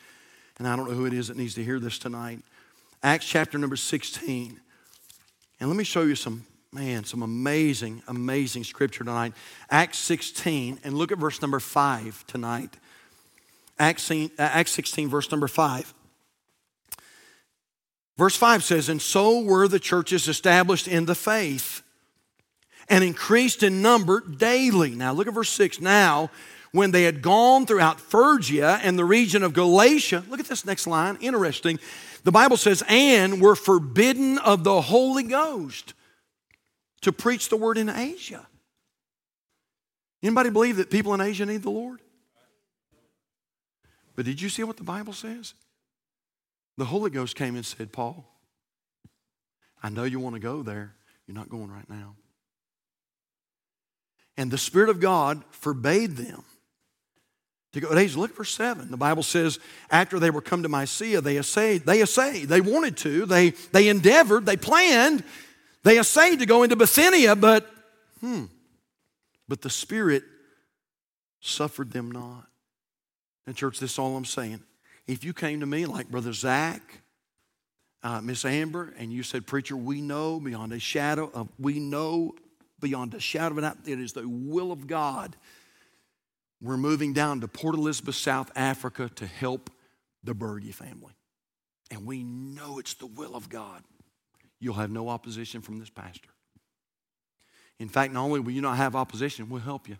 [0.58, 2.40] and I don't know who it is that needs to hear this tonight.
[3.04, 4.60] Acts chapter number 16.
[5.60, 9.34] And let me show you some man, some amazing, amazing scripture tonight.
[9.70, 12.78] Acts 16, and look at verse number 5 tonight.
[13.80, 15.94] Acts, uh, Acts 16, verse number 5.
[18.18, 21.84] Verse 5 says, And so were the churches established in the faith
[22.90, 24.92] and increased in number daily.
[24.92, 25.80] Now look at verse 6.
[25.82, 26.32] Now,
[26.78, 30.86] when they had gone throughout Phrygia and the region of Galatia, look at this next
[30.86, 31.80] line, interesting.
[32.24, 35.96] The Bible says, and were forbidden of the Holy Ghost
[37.02, 38.46] to preach the word in Asia.
[40.22, 42.00] Anybody believe that people in Asia need the Lord?
[44.16, 45.56] But did you see what the Bible says?
[46.78, 48.24] The Holy Ghost came and said, Paul,
[49.82, 50.94] I know you want to go there.
[51.26, 52.16] You're not going right now.
[54.38, 56.44] And the Spirit of God forbade them
[57.78, 57.96] to go.
[57.96, 58.92] Hey, look verse 7.
[58.92, 59.60] The Bible says,
[59.90, 63.88] after they were come to Mysia, they essayed, they essayed, they wanted to, they, they
[63.88, 65.24] endeavored, they planned,
[65.84, 67.70] they essayed to go into Bithynia, but
[68.20, 68.46] hmm,
[69.48, 70.24] but the Spirit
[71.40, 72.46] suffered them not.
[73.46, 74.62] And church, this is all I'm saying.
[75.08, 76.82] If you came to me like Brother Zach,
[78.04, 82.36] uh, Miss Amber, and you said, Preacher, we know beyond a shadow of, we know
[82.80, 85.36] beyond a shadow of a doubt, it is the will of God.
[86.62, 89.70] We're moving down to Port Elizabeth, South Africa to help
[90.24, 91.14] the Berge family.
[91.92, 93.84] And we know it's the will of God.
[94.60, 96.30] You'll have no opposition from this pastor.
[97.80, 99.98] In fact, not only will you not have opposition, we'll help you.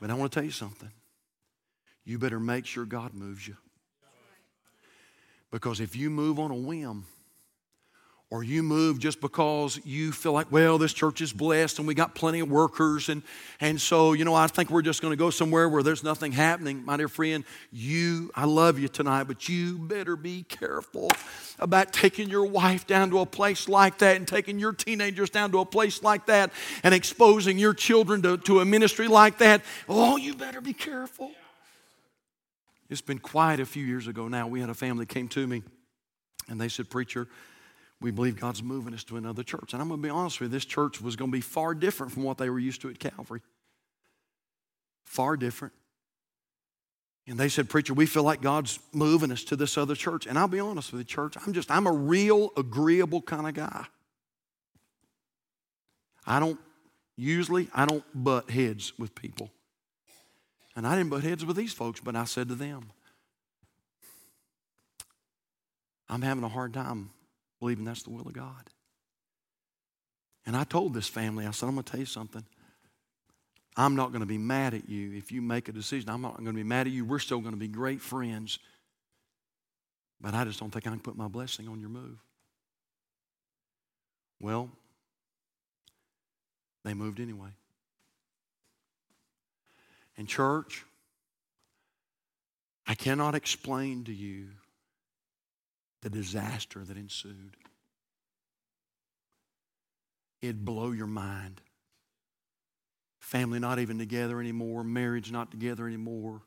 [0.00, 0.90] But I want to tell you something.
[2.04, 3.56] You better make sure God moves you.
[5.50, 7.04] Because if you move on a whim,
[8.32, 11.92] or you move just because you feel like, well, this church is blessed and we
[11.92, 13.22] got plenty of workers, and,
[13.60, 16.32] and so, you know, I think we're just going to go somewhere where there's nothing
[16.32, 16.82] happening.
[16.82, 21.10] My dear friend, you, I love you tonight, but you better be careful
[21.58, 25.52] about taking your wife down to a place like that and taking your teenagers down
[25.52, 29.60] to a place like that and exposing your children to, to a ministry like that.
[29.90, 31.32] Oh, you better be careful.
[32.88, 34.46] It's been quite a few years ago now.
[34.46, 35.62] We had a family came to me
[36.48, 37.28] and they said, Preacher,
[38.02, 39.72] we believe God's moving us to another church.
[39.72, 41.74] And I'm going to be honest with you, this church was going to be far
[41.74, 43.40] different from what they were used to at Calvary.
[45.04, 45.72] Far different.
[47.26, 50.26] And they said, Preacher, we feel like God's moving us to this other church.
[50.26, 53.54] And I'll be honest with you, church, I'm just, I'm a real agreeable kind of
[53.54, 53.86] guy.
[56.26, 56.58] I don't,
[57.16, 59.50] usually, I don't butt heads with people.
[60.74, 62.90] And I didn't butt heads with these folks, but I said to them,
[66.08, 67.10] I'm having a hard time
[67.62, 68.70] believing that's the will of God.
[70.44, 72.44] And I told this family, I said, I'm going to tell you something.
[73.76, 76.10] I'm not going to be mad at you if you make a decision.
[76.10, 77.04] I'm not going to be mad at you.
[77.04, 78.58] We're still going to be great friends.
[80.20, 82.18] But I just don't think I can put my blessing on your move.
[84.40, 84.68] Well,
[86.84, 87.50] they moved anyway.
[90.18, 90.84] And, church,
[92.88, 94.48] I cannot explain to you
[96.02, 97.56] the disaster that ensued.
[100.40, 101.60] It'd blow your mind.
[103.20, 106.42] Family not even together anymore, marriage not together anymore.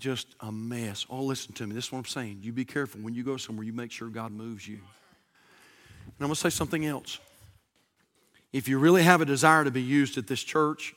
[0.00, 1.06] Just a mess.
[1.08, 1.74] Oh, listen to me.
[1.74, 2.40] This is what I'm saying.
[2.42, 3.00] You be careful.
[3.02, 4.76] When you go somewhere, you make sure God moves you.
[4.76, 7.18] And I'm going to say something else.
[8.52, 10.94] If you really have a desire to be used at this church,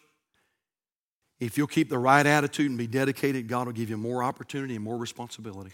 [1.39, 4.75] if you'll keep the right attitude and be dedicated, God will give you more opportunity
[4.75, 5.71] and more responsibility.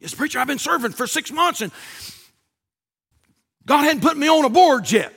[0.00, 1.72] Yes, preacher, I've been serving for six months and
[3.66, 5.12] God hadn't put me on a board yet.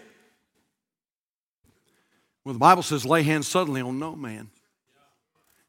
[2.44, 4.50] Well, the Bible says, lay hands suddenly on no man.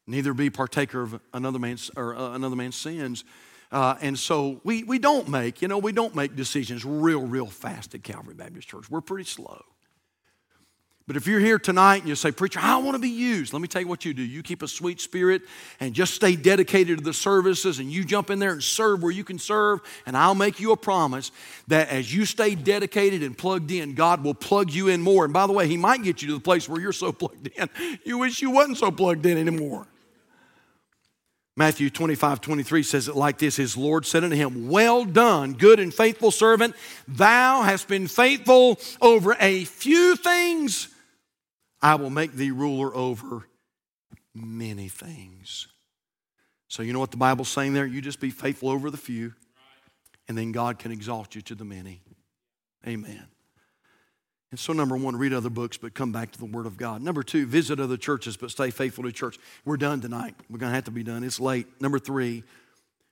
[0.07, 3.23] neither be partaker of another man's or uh, another man's sins.
[3.71, 7.47] Uh, and so we, we don't make, you know, we don't make decisions real, real
[7.47, 8.89] fast at Calvary Baptist Church.
[8.89, 9.63] We're pretty slow.
[11.05, 13.61] But if you're here tonight and you say, Preacher, I want to be used, let
[13.61, 14.23] me tell you what you do.
[14.23, 15.41] You keep a sweet spirit
[15.81, 19.11] and just stay dedicated to the services and you jump in there and serve where
[19.11, 19.81] you can serve.
[20.05, 21.31] And I'll make you a promise
[21.67, 25.25] that as you stay dedicated and plugged in, God will plug you in more.
[25.25, 27.47] And by the way, He might get you to the place where you're so plugged
[27.47, 27.69] in,
[28.05, 29.85] you wish you wasn't so plugged in anymore.
[31.55, 35.81] Matthew 25, 23 says it like this His Lord said unto him, Well done, good
[35.81, 36.75] and faithful servant.
[37.09, 40.87] Thou hast been faithful over a few things.
[41.83, 43.45] I will make thee ruler over
[44.33, 45.67] many things.
[46.69, 47.85] So, you know what the Bible's saying there?
[47.85, 49.33] You just be faithful over the few,
[50.27, 52.01] and then God can exalt you to the many.
[52.87, 53.27] Amen.
[54.49, 57.01] And so, number one, read other books, but come back to the Word of God.
[57.01, 59.37] Number two, visit other churches, but stay faithful to church.
[59.65, 60.35] We're done tonight.
[60.49, 61.23] We're going to have to be done.
[61.23, 61.67] It's late.
[61.81, 62.43] Number three,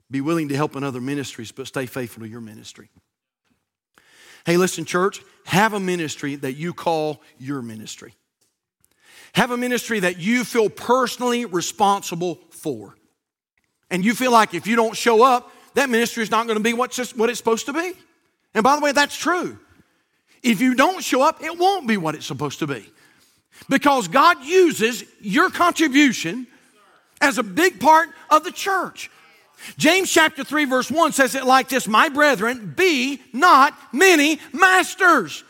[0.10, 2.90] be willing to help in other ministries, but stay faithful to your ministry.
[4.46, 8.14] Hey, listen, church, have a ministry that you call your ministry.
[9.34, 12.96] Have a ministry that you feel personally responsible for.
[13.90, 16.64] And you feel like if you don't show up, that ministry is not going to
[16.64, 17.94] be what it's supposed to be.
[18.54, 19.58] And by the way, that's true.
[20.44, 22.86] If you don't show up, it won't be what it's supposed to be.
[23.70, 26.48] Because God uses your contribution
[27.22, 29.12] as a big part of the church.
[29.78, 35.44] James chapter 3 verse 1 says it like this, "My brethren, be not many masters."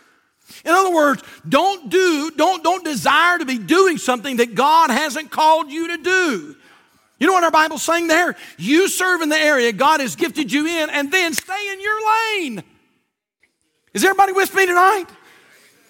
[0.64, 5.32] In other words, don't do, don't, don't desire to be doing something that God hasn't
[5.32, 6.56] called you to do.
[7.20, 8.36] You know what our Bible's saying there?
[8.58, 12.00] You serve in the area God has gifted you in and then stay in your
[12.40, 12.64] lane.
[13.94, 15.06] Is everybody with me tonight?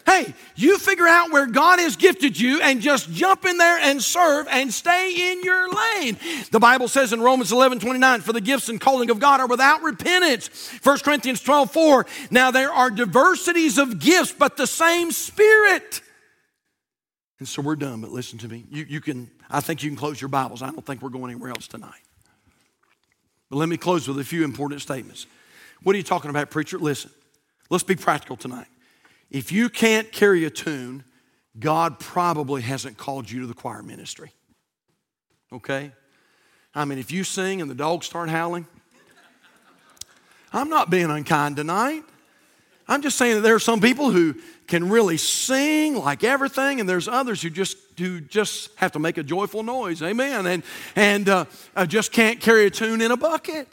[0.06, 4.02] Hey, you figure out where God has gifted you and just jump in there and
[4.02, 6.18] serve and stay in your lane.
[6.52, 9.48] The Bible says in Romans 11 29, for the gifts and calling of God are
[9.48, 10.70] without repentance.
[10.84, 16.02] 1 Corinthians 12 4, now there are diversities of gifts, but the same Spirit.
[17.40, 18.66] And so we're done, but listen to me.
[18.70, 20.62] You, you can, I think you can close your Bibles.
[20.62, 22.02] I don't think we're going anywhere else tonight.
[23.50, 25.26] But let me close with a few important statements.
[25.84, 26.78] What are you talking about, preacher?
[26.78, 27.12] Listen,
[27.70, 28.68] let's be practical tonight.
[29.32, 31.06] If you can't carry a tune,
[31.58, 34.34] God probably hasn't called you to the choir ministry.
[35.54, 35.94] Okay?
[36.76, 38.68] I mean, if you sing and the dogs start howling,
[40.54, 42.04] I'm not being unkind tonight.
[42.90, 44.36] I'm just saying that there are some people who
[44.68, 49.18] can really sing like everything, and there's others who just who just have to make
[49.18, 50.02] a joyful noise.
[50.02, 50.46] Amen.
[50.46, 50.64] And
[50.98, 53.70] and uh, uh just can't carry a tune in a bucket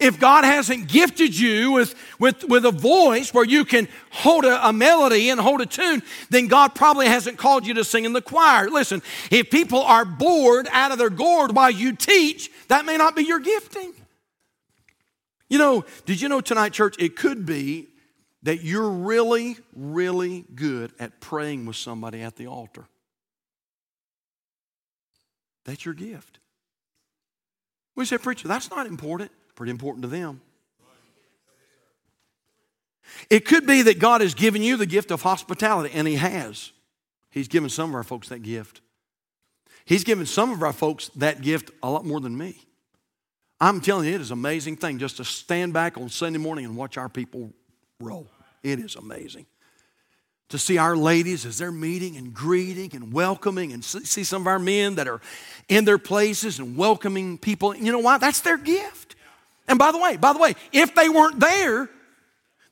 [0.00, 4.68] if God hasn't gifted you with, with, with a voice where you can hold a,
[4.68, 8.12] a, melody and hold a tune, then God probably hasn't called you to sing in
[8.12, 8.68] the choir.
[8.68, 13.14] Listen, if people are bored out of their gourd while you teach, that may not
[13.14, 13.92] be your gifting.
[15.48, 17.88] You know, did you know tonight, church, it could be
[18.42, 22.86] that you're really, really good at praying with somebody at the altar.
[25.64, 26.38] That's your gift.
[27.94, 29.30] We say, preacher, that's not important.
[29.54, 30.40] Pretty important to them.
[33.28, 36.72] It could be that God has given you the gift of hospitality, and He has.
[37.30, 38.80] He's given some of our folks that gift.
[39.84, 42.56] He's given some of our folks that gift a lot more than me.
[43.60, 46.64] I'm telling you, it is an amazing thing just to stand back on Sunday morning
[46.64, 47.52] and watch our people
[48.00, 48.26] roll.
[48.62, 49.46] It is amazing.
[50.48, 54.46] To see our ladies as they're meeting and greeting and welcoming, and see some of
[54.46, 55.20] our men that are
[55.68, 57.74] in their places and welcoming people.
[57.74, 58.20] You know what?
[58.20, 59.11] That's their gift.
[59.72, 61.88] And by the way, by the way, if they weren't there,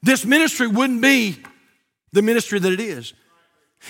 [0.03, 1.39] this ministry wouldn't be
[2.13, 3.15] the ministry that it is.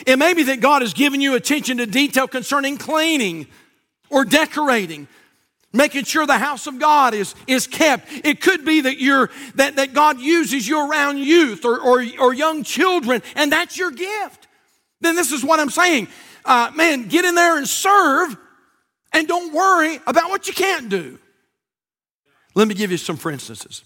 [0.06, 3.48] It may be that God has given you attention to detail concerning cleaning
[4.10, 5.08] or decorating,
[5.72, 8.06] making sure the house of God is, is kept.
[8.24, 12.32] It could be that you're that, that God uses you around youth or, or, or
[12.32, 14.46] young children, and that's your gift.
[15.00, 16.06] Then this is what I'm saying.
[16.44, 18.36] Uh, man, get in there and serve,
[19.12, 21.18] and don't worry about what you can't do.
[22.54, 23.84] Let me give you some for instances.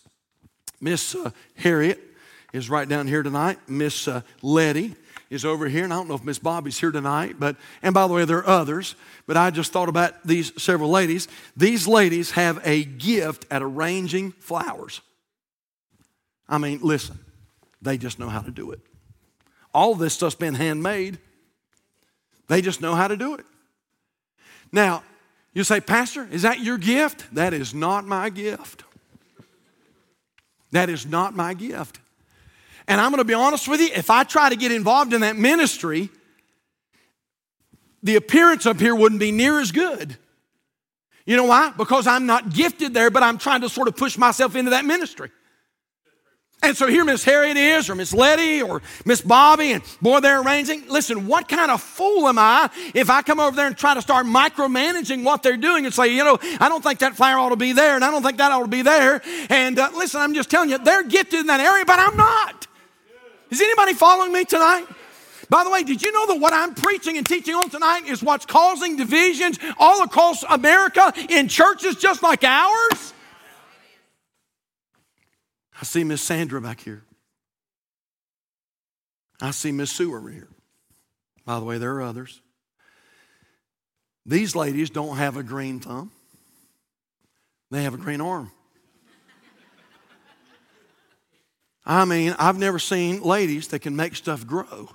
[0.80, 2.00] Miss uh, Harriet
[2.52, 3.58] is right down here tonight.
[3.68, 4.94] Miss uh, Letty
[5.30, 8.06] is over here, and I don't know if Miss Bobby's here tonight, but and by
[8.06, 8.94] the way, there are others,
[9.26, 11.28] but I just thought about these several ladies.
[11.56, 15.00] These ladies have a gift at arranging flowers.
[16.48, 17.18] I mean, listen,
[17.82, 18.80] they just know how to do it.
[19.72, 21.18] All this stuff's been handmade.
[22.48, 23.44] They just know how to do it.
[24.70, 25.02] Now,
[25.54, 27.24] you say, Pastor, is that your gift?
[27.34, 28.84] That is not my gift.
[30.72, 32.00] That is not my gift.
[32.86, 35.22] And I'm going to be honest with you, if I try to get involved in
[35.22, 36.10] that ministry,
[38.02, 40.18] the appearance up here wouldn't be near as good
[41.26, 41.72] You know why?
[41.76, 44.84] Because I'm not gifted there, but I'm trying to sort of push myself into that
[44.84, 45.30] ministry.
[46.64, 50.40] And so here Miss Harriet is, or Miss Letty, or Miss Bobby, and boy, they're
[50.40, 50.88] arranging.
[50.88, 54.00] Listen, what kind of fool am I if I come over there and try to
[54.00, 57.50] start micromanaging what they're doing and say, you know, I don't think that flower ought
[57.50, 59.20] to be there, and I don't think that ought to be there.
[59.50, 62.66] And uh, listen, I'm just telling you, they're gifted in that area, but I'm not.
[63.50, 64.86] Is anybody following me tonight?
[65.50, 68.22] By the way, did you know that what I'm preaching and teaching on tonight is
[68.22, 73.12] what's causing divisions all across America in churches just like ours?
[75.80, 77.02] I see Miss Sandra back here.
[79.40, 80.48] I see Miss Sue over here.
[81.44, 82.40] By the way, there are others.
[84.26, 86.10] These ladies don't have a green thumb,
[87.70, 88.50] they have a green arm.
[91.86, 94.88] I mean, I've never seen ladies that can make stuff grow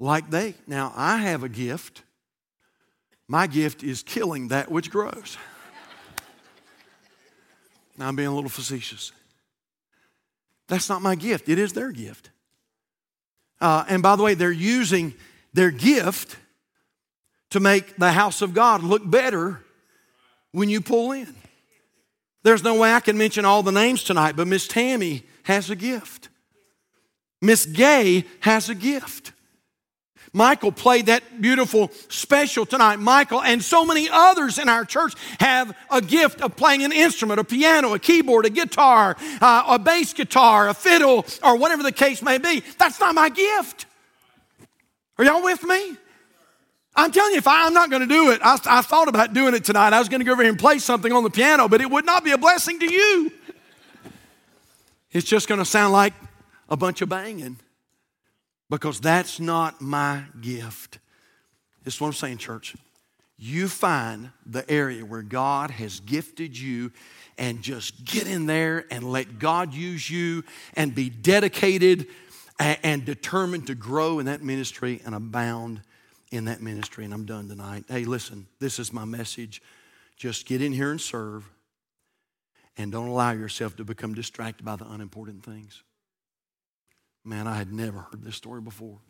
[0.00, 0.54] like they.
[0.66, 2.02] Now, I have a gift.
[3.28, 5.36] My gift is killing that which grows.
[7.96, 9.12] Now, I'm being a little facetious.
[10.68, 12.30] That's not my gift, it is their gift.
[13.60, 15.14] Uh, and by the way, they're using
[15.54, 16.36] their gift
[17.50, 19.62] to make the house of God look better
[20.52, 21.34] when you pull in.
[22.42, 25.76] There's no way I can mention all the names tonight, but Miss Tammy has a
[25.76, 26.28] gift.
[27.40, 29.32] Miss Gay has a gift.
[30.36, 32.96] Michael played that beautiful special tonight.
[32.96, 37.40] Michael and so many others in our church have a gift of playing an instrument,
[37.40, 41.90] a piano, a keyboard, a guitar, uh, a bass guitar, a fiddle, or whatever the
[41.90, 42.62] case may be.
[42.78, 43.86] That's not my gift.
[45.16, 45.96] Are y'all with me?
[46.94, 49.32] I'm telling you, if I, am not going to do it, I, I thought about
[49.32, 49.94] doing it tonight.
[49.94, 51.90] I was going to go over here and play something on the piano, but it
[51.90, 53.32] would not be a blessing to you.
[55.12, 56.12] It's just going to sound like
[56.68, 57.56] a bunch of banging
[58.68, 60.98] because that's not my gift.
[61.84, 62.74] This is what I'm saying, church.
[63.38, 66.90] You find the area where God has gifted you
[67.38, 70.42] and just get in there and let God use you
[70.74, 72.06] and be dedicated
[72.58, 75.82] and determined to grow in that ministry and abound
[76.32, 77.04] in that ministry.
[77.04, 77.84] And I'm done tonight.
[77.88, 79.62] Hey, listen, this is my message.
[80.16, 81.48] Just get in here and serve
[82.78, 85.82] and don't allow yourself to become distracted by the unimportant things.
[87.26, 89.00] Man, I had never heard this story before.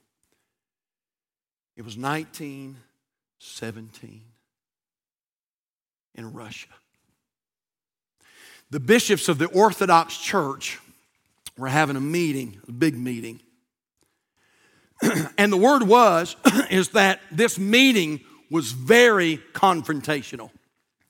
[1.76, 4.22] It was 1917
[6.14, 6.68] in Russia.
[8.70, 10.78] The bishops of the Orthodox Church
[11.58, 13.40] were having a meeting, a big meeting.
[15.36, 16.36] and the word was
[16.70, 20.48] is that this meeting was very confrontational.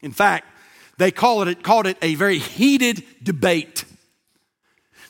[0.01, 0.49] In fact,
[0.99, 3.85] they called it, called it a very heated debate.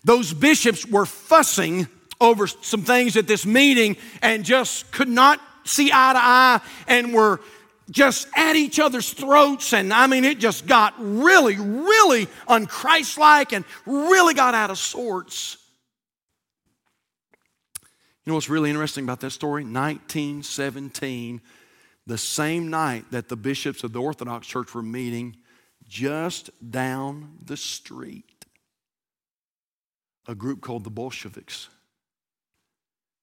[0.06, 1.88] Those bishops were fussing
[2.20, 7.12] over some things at this meeting and just could not see eye to eye and
[7.12, 7.40] were
[7.90, 9.72] just at each other's throats.
[9.72, 15.56] And I mean, it just got really, really unchristlike and really got out of sorts.
[18.24, 19.64] You know what's really interesting about that story?
[19.64, 21.40] 1917,
[22.06, 25.34] the same night that the bishops of the Orthodox Church were meeting,
[25.88, 28.35] just down the street
[30.26, 31.68] a group called the Bolsheviks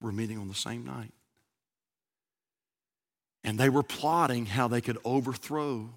[0.01, 1.13] were meeting on the same night.
[3.43, 5.89] And they were plotting how they could overthrow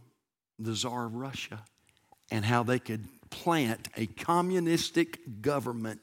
[0.59, 1.65] the Tsar of Russia
[2.31, 6.01] and how they could plant a communistic government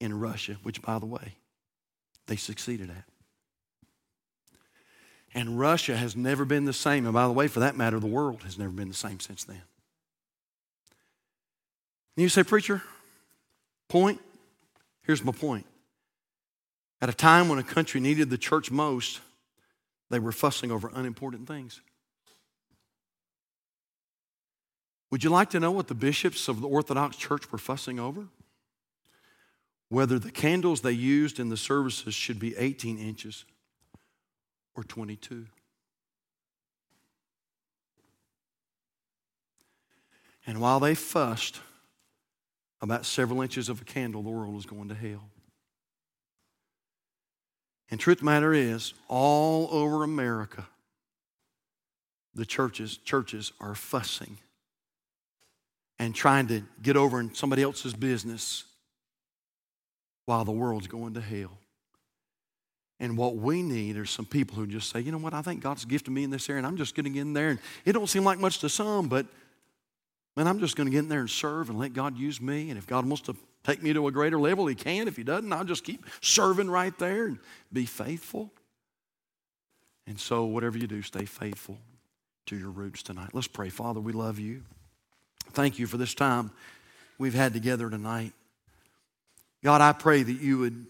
[0.00, 1.36] in Russia, which, by the way,
[2.26, 3.04] they succeeded at.
[5.34, 7.04] And Russia has never been the same.
[7.04, 9.44] And by the way, for that matter, the world has never been the same since
[9.44, 9.62] then.
[12.16, 12.82] And you say, Preacher,
[13.92, 14.22] Point?
[15.02, 15.66] Here's my point.
[17.02, 19.20] At a time when a country needed the church most,
[20.08, 21.82] they were fussing over unimportant things.
[25.10, 28.28] Would you like to know what the bishops of the Orthodox Church were fussing over?
[29.90, 33.44] Whether the candles they used in the services should be 18 inches
[34.74, 35.44] or 22.
[40.46, 41.60] And while they fussed,
[42.82, 45.22] about several inches of a candle, the world is going to hell.
[47.90, 50.66] And truth matter is, all over America,
[52.34, 54.38] the churches, churches are fussing
[55.98, 58.64] and trying to get over in somebody else's business
[60.24, 61.58] while the world's going to hell.
[62.98, 65.62] And what we need are some people who just say, you know what, I think
[65.62, 67.50] God's gifted me in this area, and I'm just getting in there.
[67.50, 69.26] And it don't seem like much to some, but
[70.36, 72.70] Man, I'm just going to get in there and serve and let God use me.
[72.70, 75.08] And if God wants to take me to a greater level, He can.
[75.08, 77.38] If He doesn't, I'll just keep serving right there and
[77.72, 78.50] be faithful.
[80.06, 81.78] And so, whatever you do, stay faithful.
[82.46, 83.30] to your roots tonight.
[83.32, 83.68] Let's pray.
[83.68, 84.62] Father, we love you.
[85.52, 86.50] Thank you for this time
[87.18, 88.32] we've had together tonight.
[89.62, 90.86] God, I pray that you would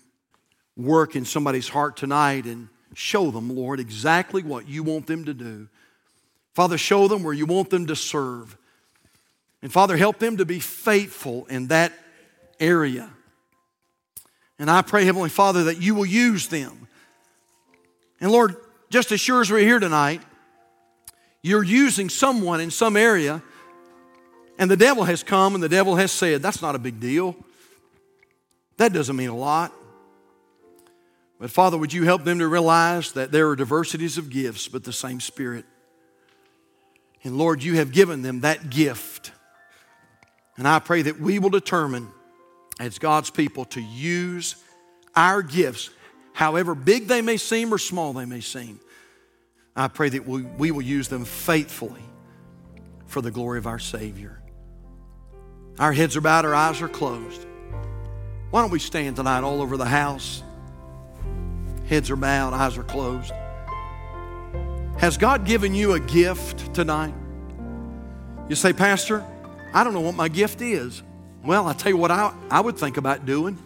[0.77, 5.35] work in somebody's heart tonight and show them, Lord, exactly what you want them to
[5.35, 5.69] do.
[6.55, 8.57] Father, show them where you want them to serve.
[9.63, 11.93] And Father, help them to be faithful in that
[12.59, 13.09] area.
[14.59, 16.89] And I pray, Heavenly Father, that you will use them.
[18.21, 18.57] And Lord,
[18.91, 20.21] just as sure as we're here tonight,
[21.43, 23.43] you're using someone in some area,
[24.59, 27.35] and the devil has come and the devil has said, That's not a big deal.
[28.77, 29.73] That doesn't mean a lot.
[31.41, 34.85] But Father, would you help them to realize that there are diversities of gifts, but
[34.85, 35.65] the same Spirit?
[37.25, 39.33] And Lord, you have given them that gift.
[40.57, 42.09] And I pray that we will determine
[42.79, 44.57] as God's people to use
[45.15, 45.91] our gifts,
[46.33, 48.81] however big they may seem or small they may seem.
[49.75, 52.03] I pray that we, we will use them faithfully
[53.07, 54.43] for the glory of our Savior.
[55.79, 57.47] Our heads are bowed, our eyes are closed.
[58.51, 60.43] Why don't we stand tonight all over the house?
[61.87, 63.33] Heads are bowed, eyes are closed.
[64.99, 67.15] Has God given you a gift tonight?
[68.49, 69.25] You say, Pastor,
[69.75, 71.03] I don't know what my gift is.
[71.45, 73.59] Well, I tell you what I, I would think about doing.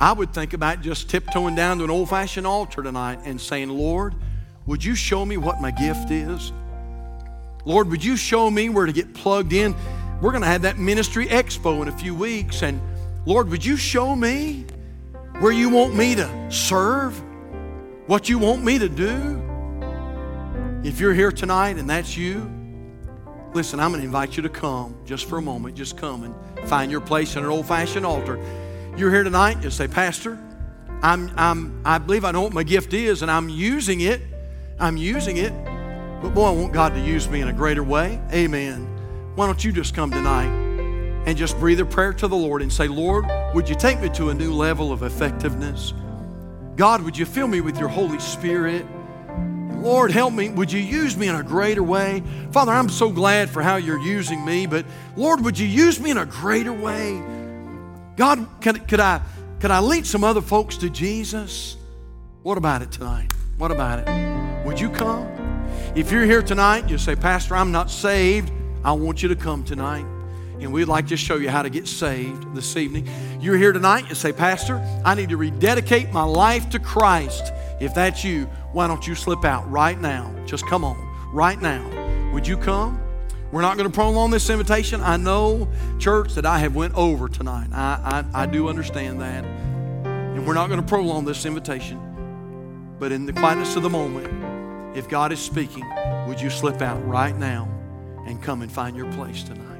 [0.00, 3.68] I would think about just tiptoeing down to an old fashioned altar tonight and saying,
[3.68, 4.14] Lord,
[4.66, 6.52] would you show me what my gift is?
[7.64, 9.74] Lord, would you show me where to get plugged in?
[10.20, 12.62] We're going to have that ministry expo in a few weeks.
[12.62, 12.80] And
[13.26, 14.64] Lord, would you show me
[15.40, 17.20] where you want me to serve?
[18.06, 19.42] What you want me to do?
[20.84, 22.50] If you're here tonight and that's you,
[23.54, 25.76] listen, I'm going to invite you to come just for a moment.
[25.76, 28.38] Just come and find your place in an old fashioned altar.
[28.96, 30.38] You're here tonight, you say, Pastor,
[31.02, 34.20] I'm, I'm, I believe I know what my gift is and I'm using it.
[34.80, 35.52] I'm using it.
[36.22, 38.20] But boy, I want God to use me in a greater way.
[38.32, 38.86] Amen.
[39.36, 40.48] Why don't you just come tonight
[41.26, 43.24] and just breathe a prayer to the Lord and say, Lord,
[43.54, 45.92] would you take me to a new level of effectiveness?
[46.74, 48.84] God, would you fill me with your Holy Spirit?
[49.82, 50.48] Lord, help me.
[50.48, 52.22] Would you use me in a greater way?
[52.50, 54.84] Father, I'm so glad for how you're using me, but
[55.16, 57.22] Lord, would you use me in a greater way?
[58.16, 59.20] God, could, could, I,
[59.60, 61.76] could I lead some other folks to Jesus?
[62.42, 63.32] What about it tonight?
[63.56, 64.66] What about it?
[64.66, 65.26] Would you come?
[65.94, 68.52] If you're here tonight, you say, Pastor, I'm not saved.
[68.84, 70.06] I want you to come tonight.
[70.60, 73.08] And we'd like to show you how to get saved this evening.
[73.40, 77.52] You're here tonight, you say, Pastor, I need to rededicate my life to Christ.
[77.80, 80.34] If that's you, why don't you slip out right now?
[80.46, 80.96] Just come on,
[81.32, 82.30] right now.
[82.32, 83.00] Would you come?
[83.50, 85.00] We're not going to prolong this invitation.
[85.00, 87.68] I know, church, that I have went over tonight.
[87.72, 89.44] I, I, I do understand that.
[89.44, 92.96] And we're not going to prolong this invitation.
[92.98, 95.84] But in the quietness of the moment, if God is speaking,
[96.26, 97.68] would you slip out right now
[98.26, 99.77] and come and find your place tonight?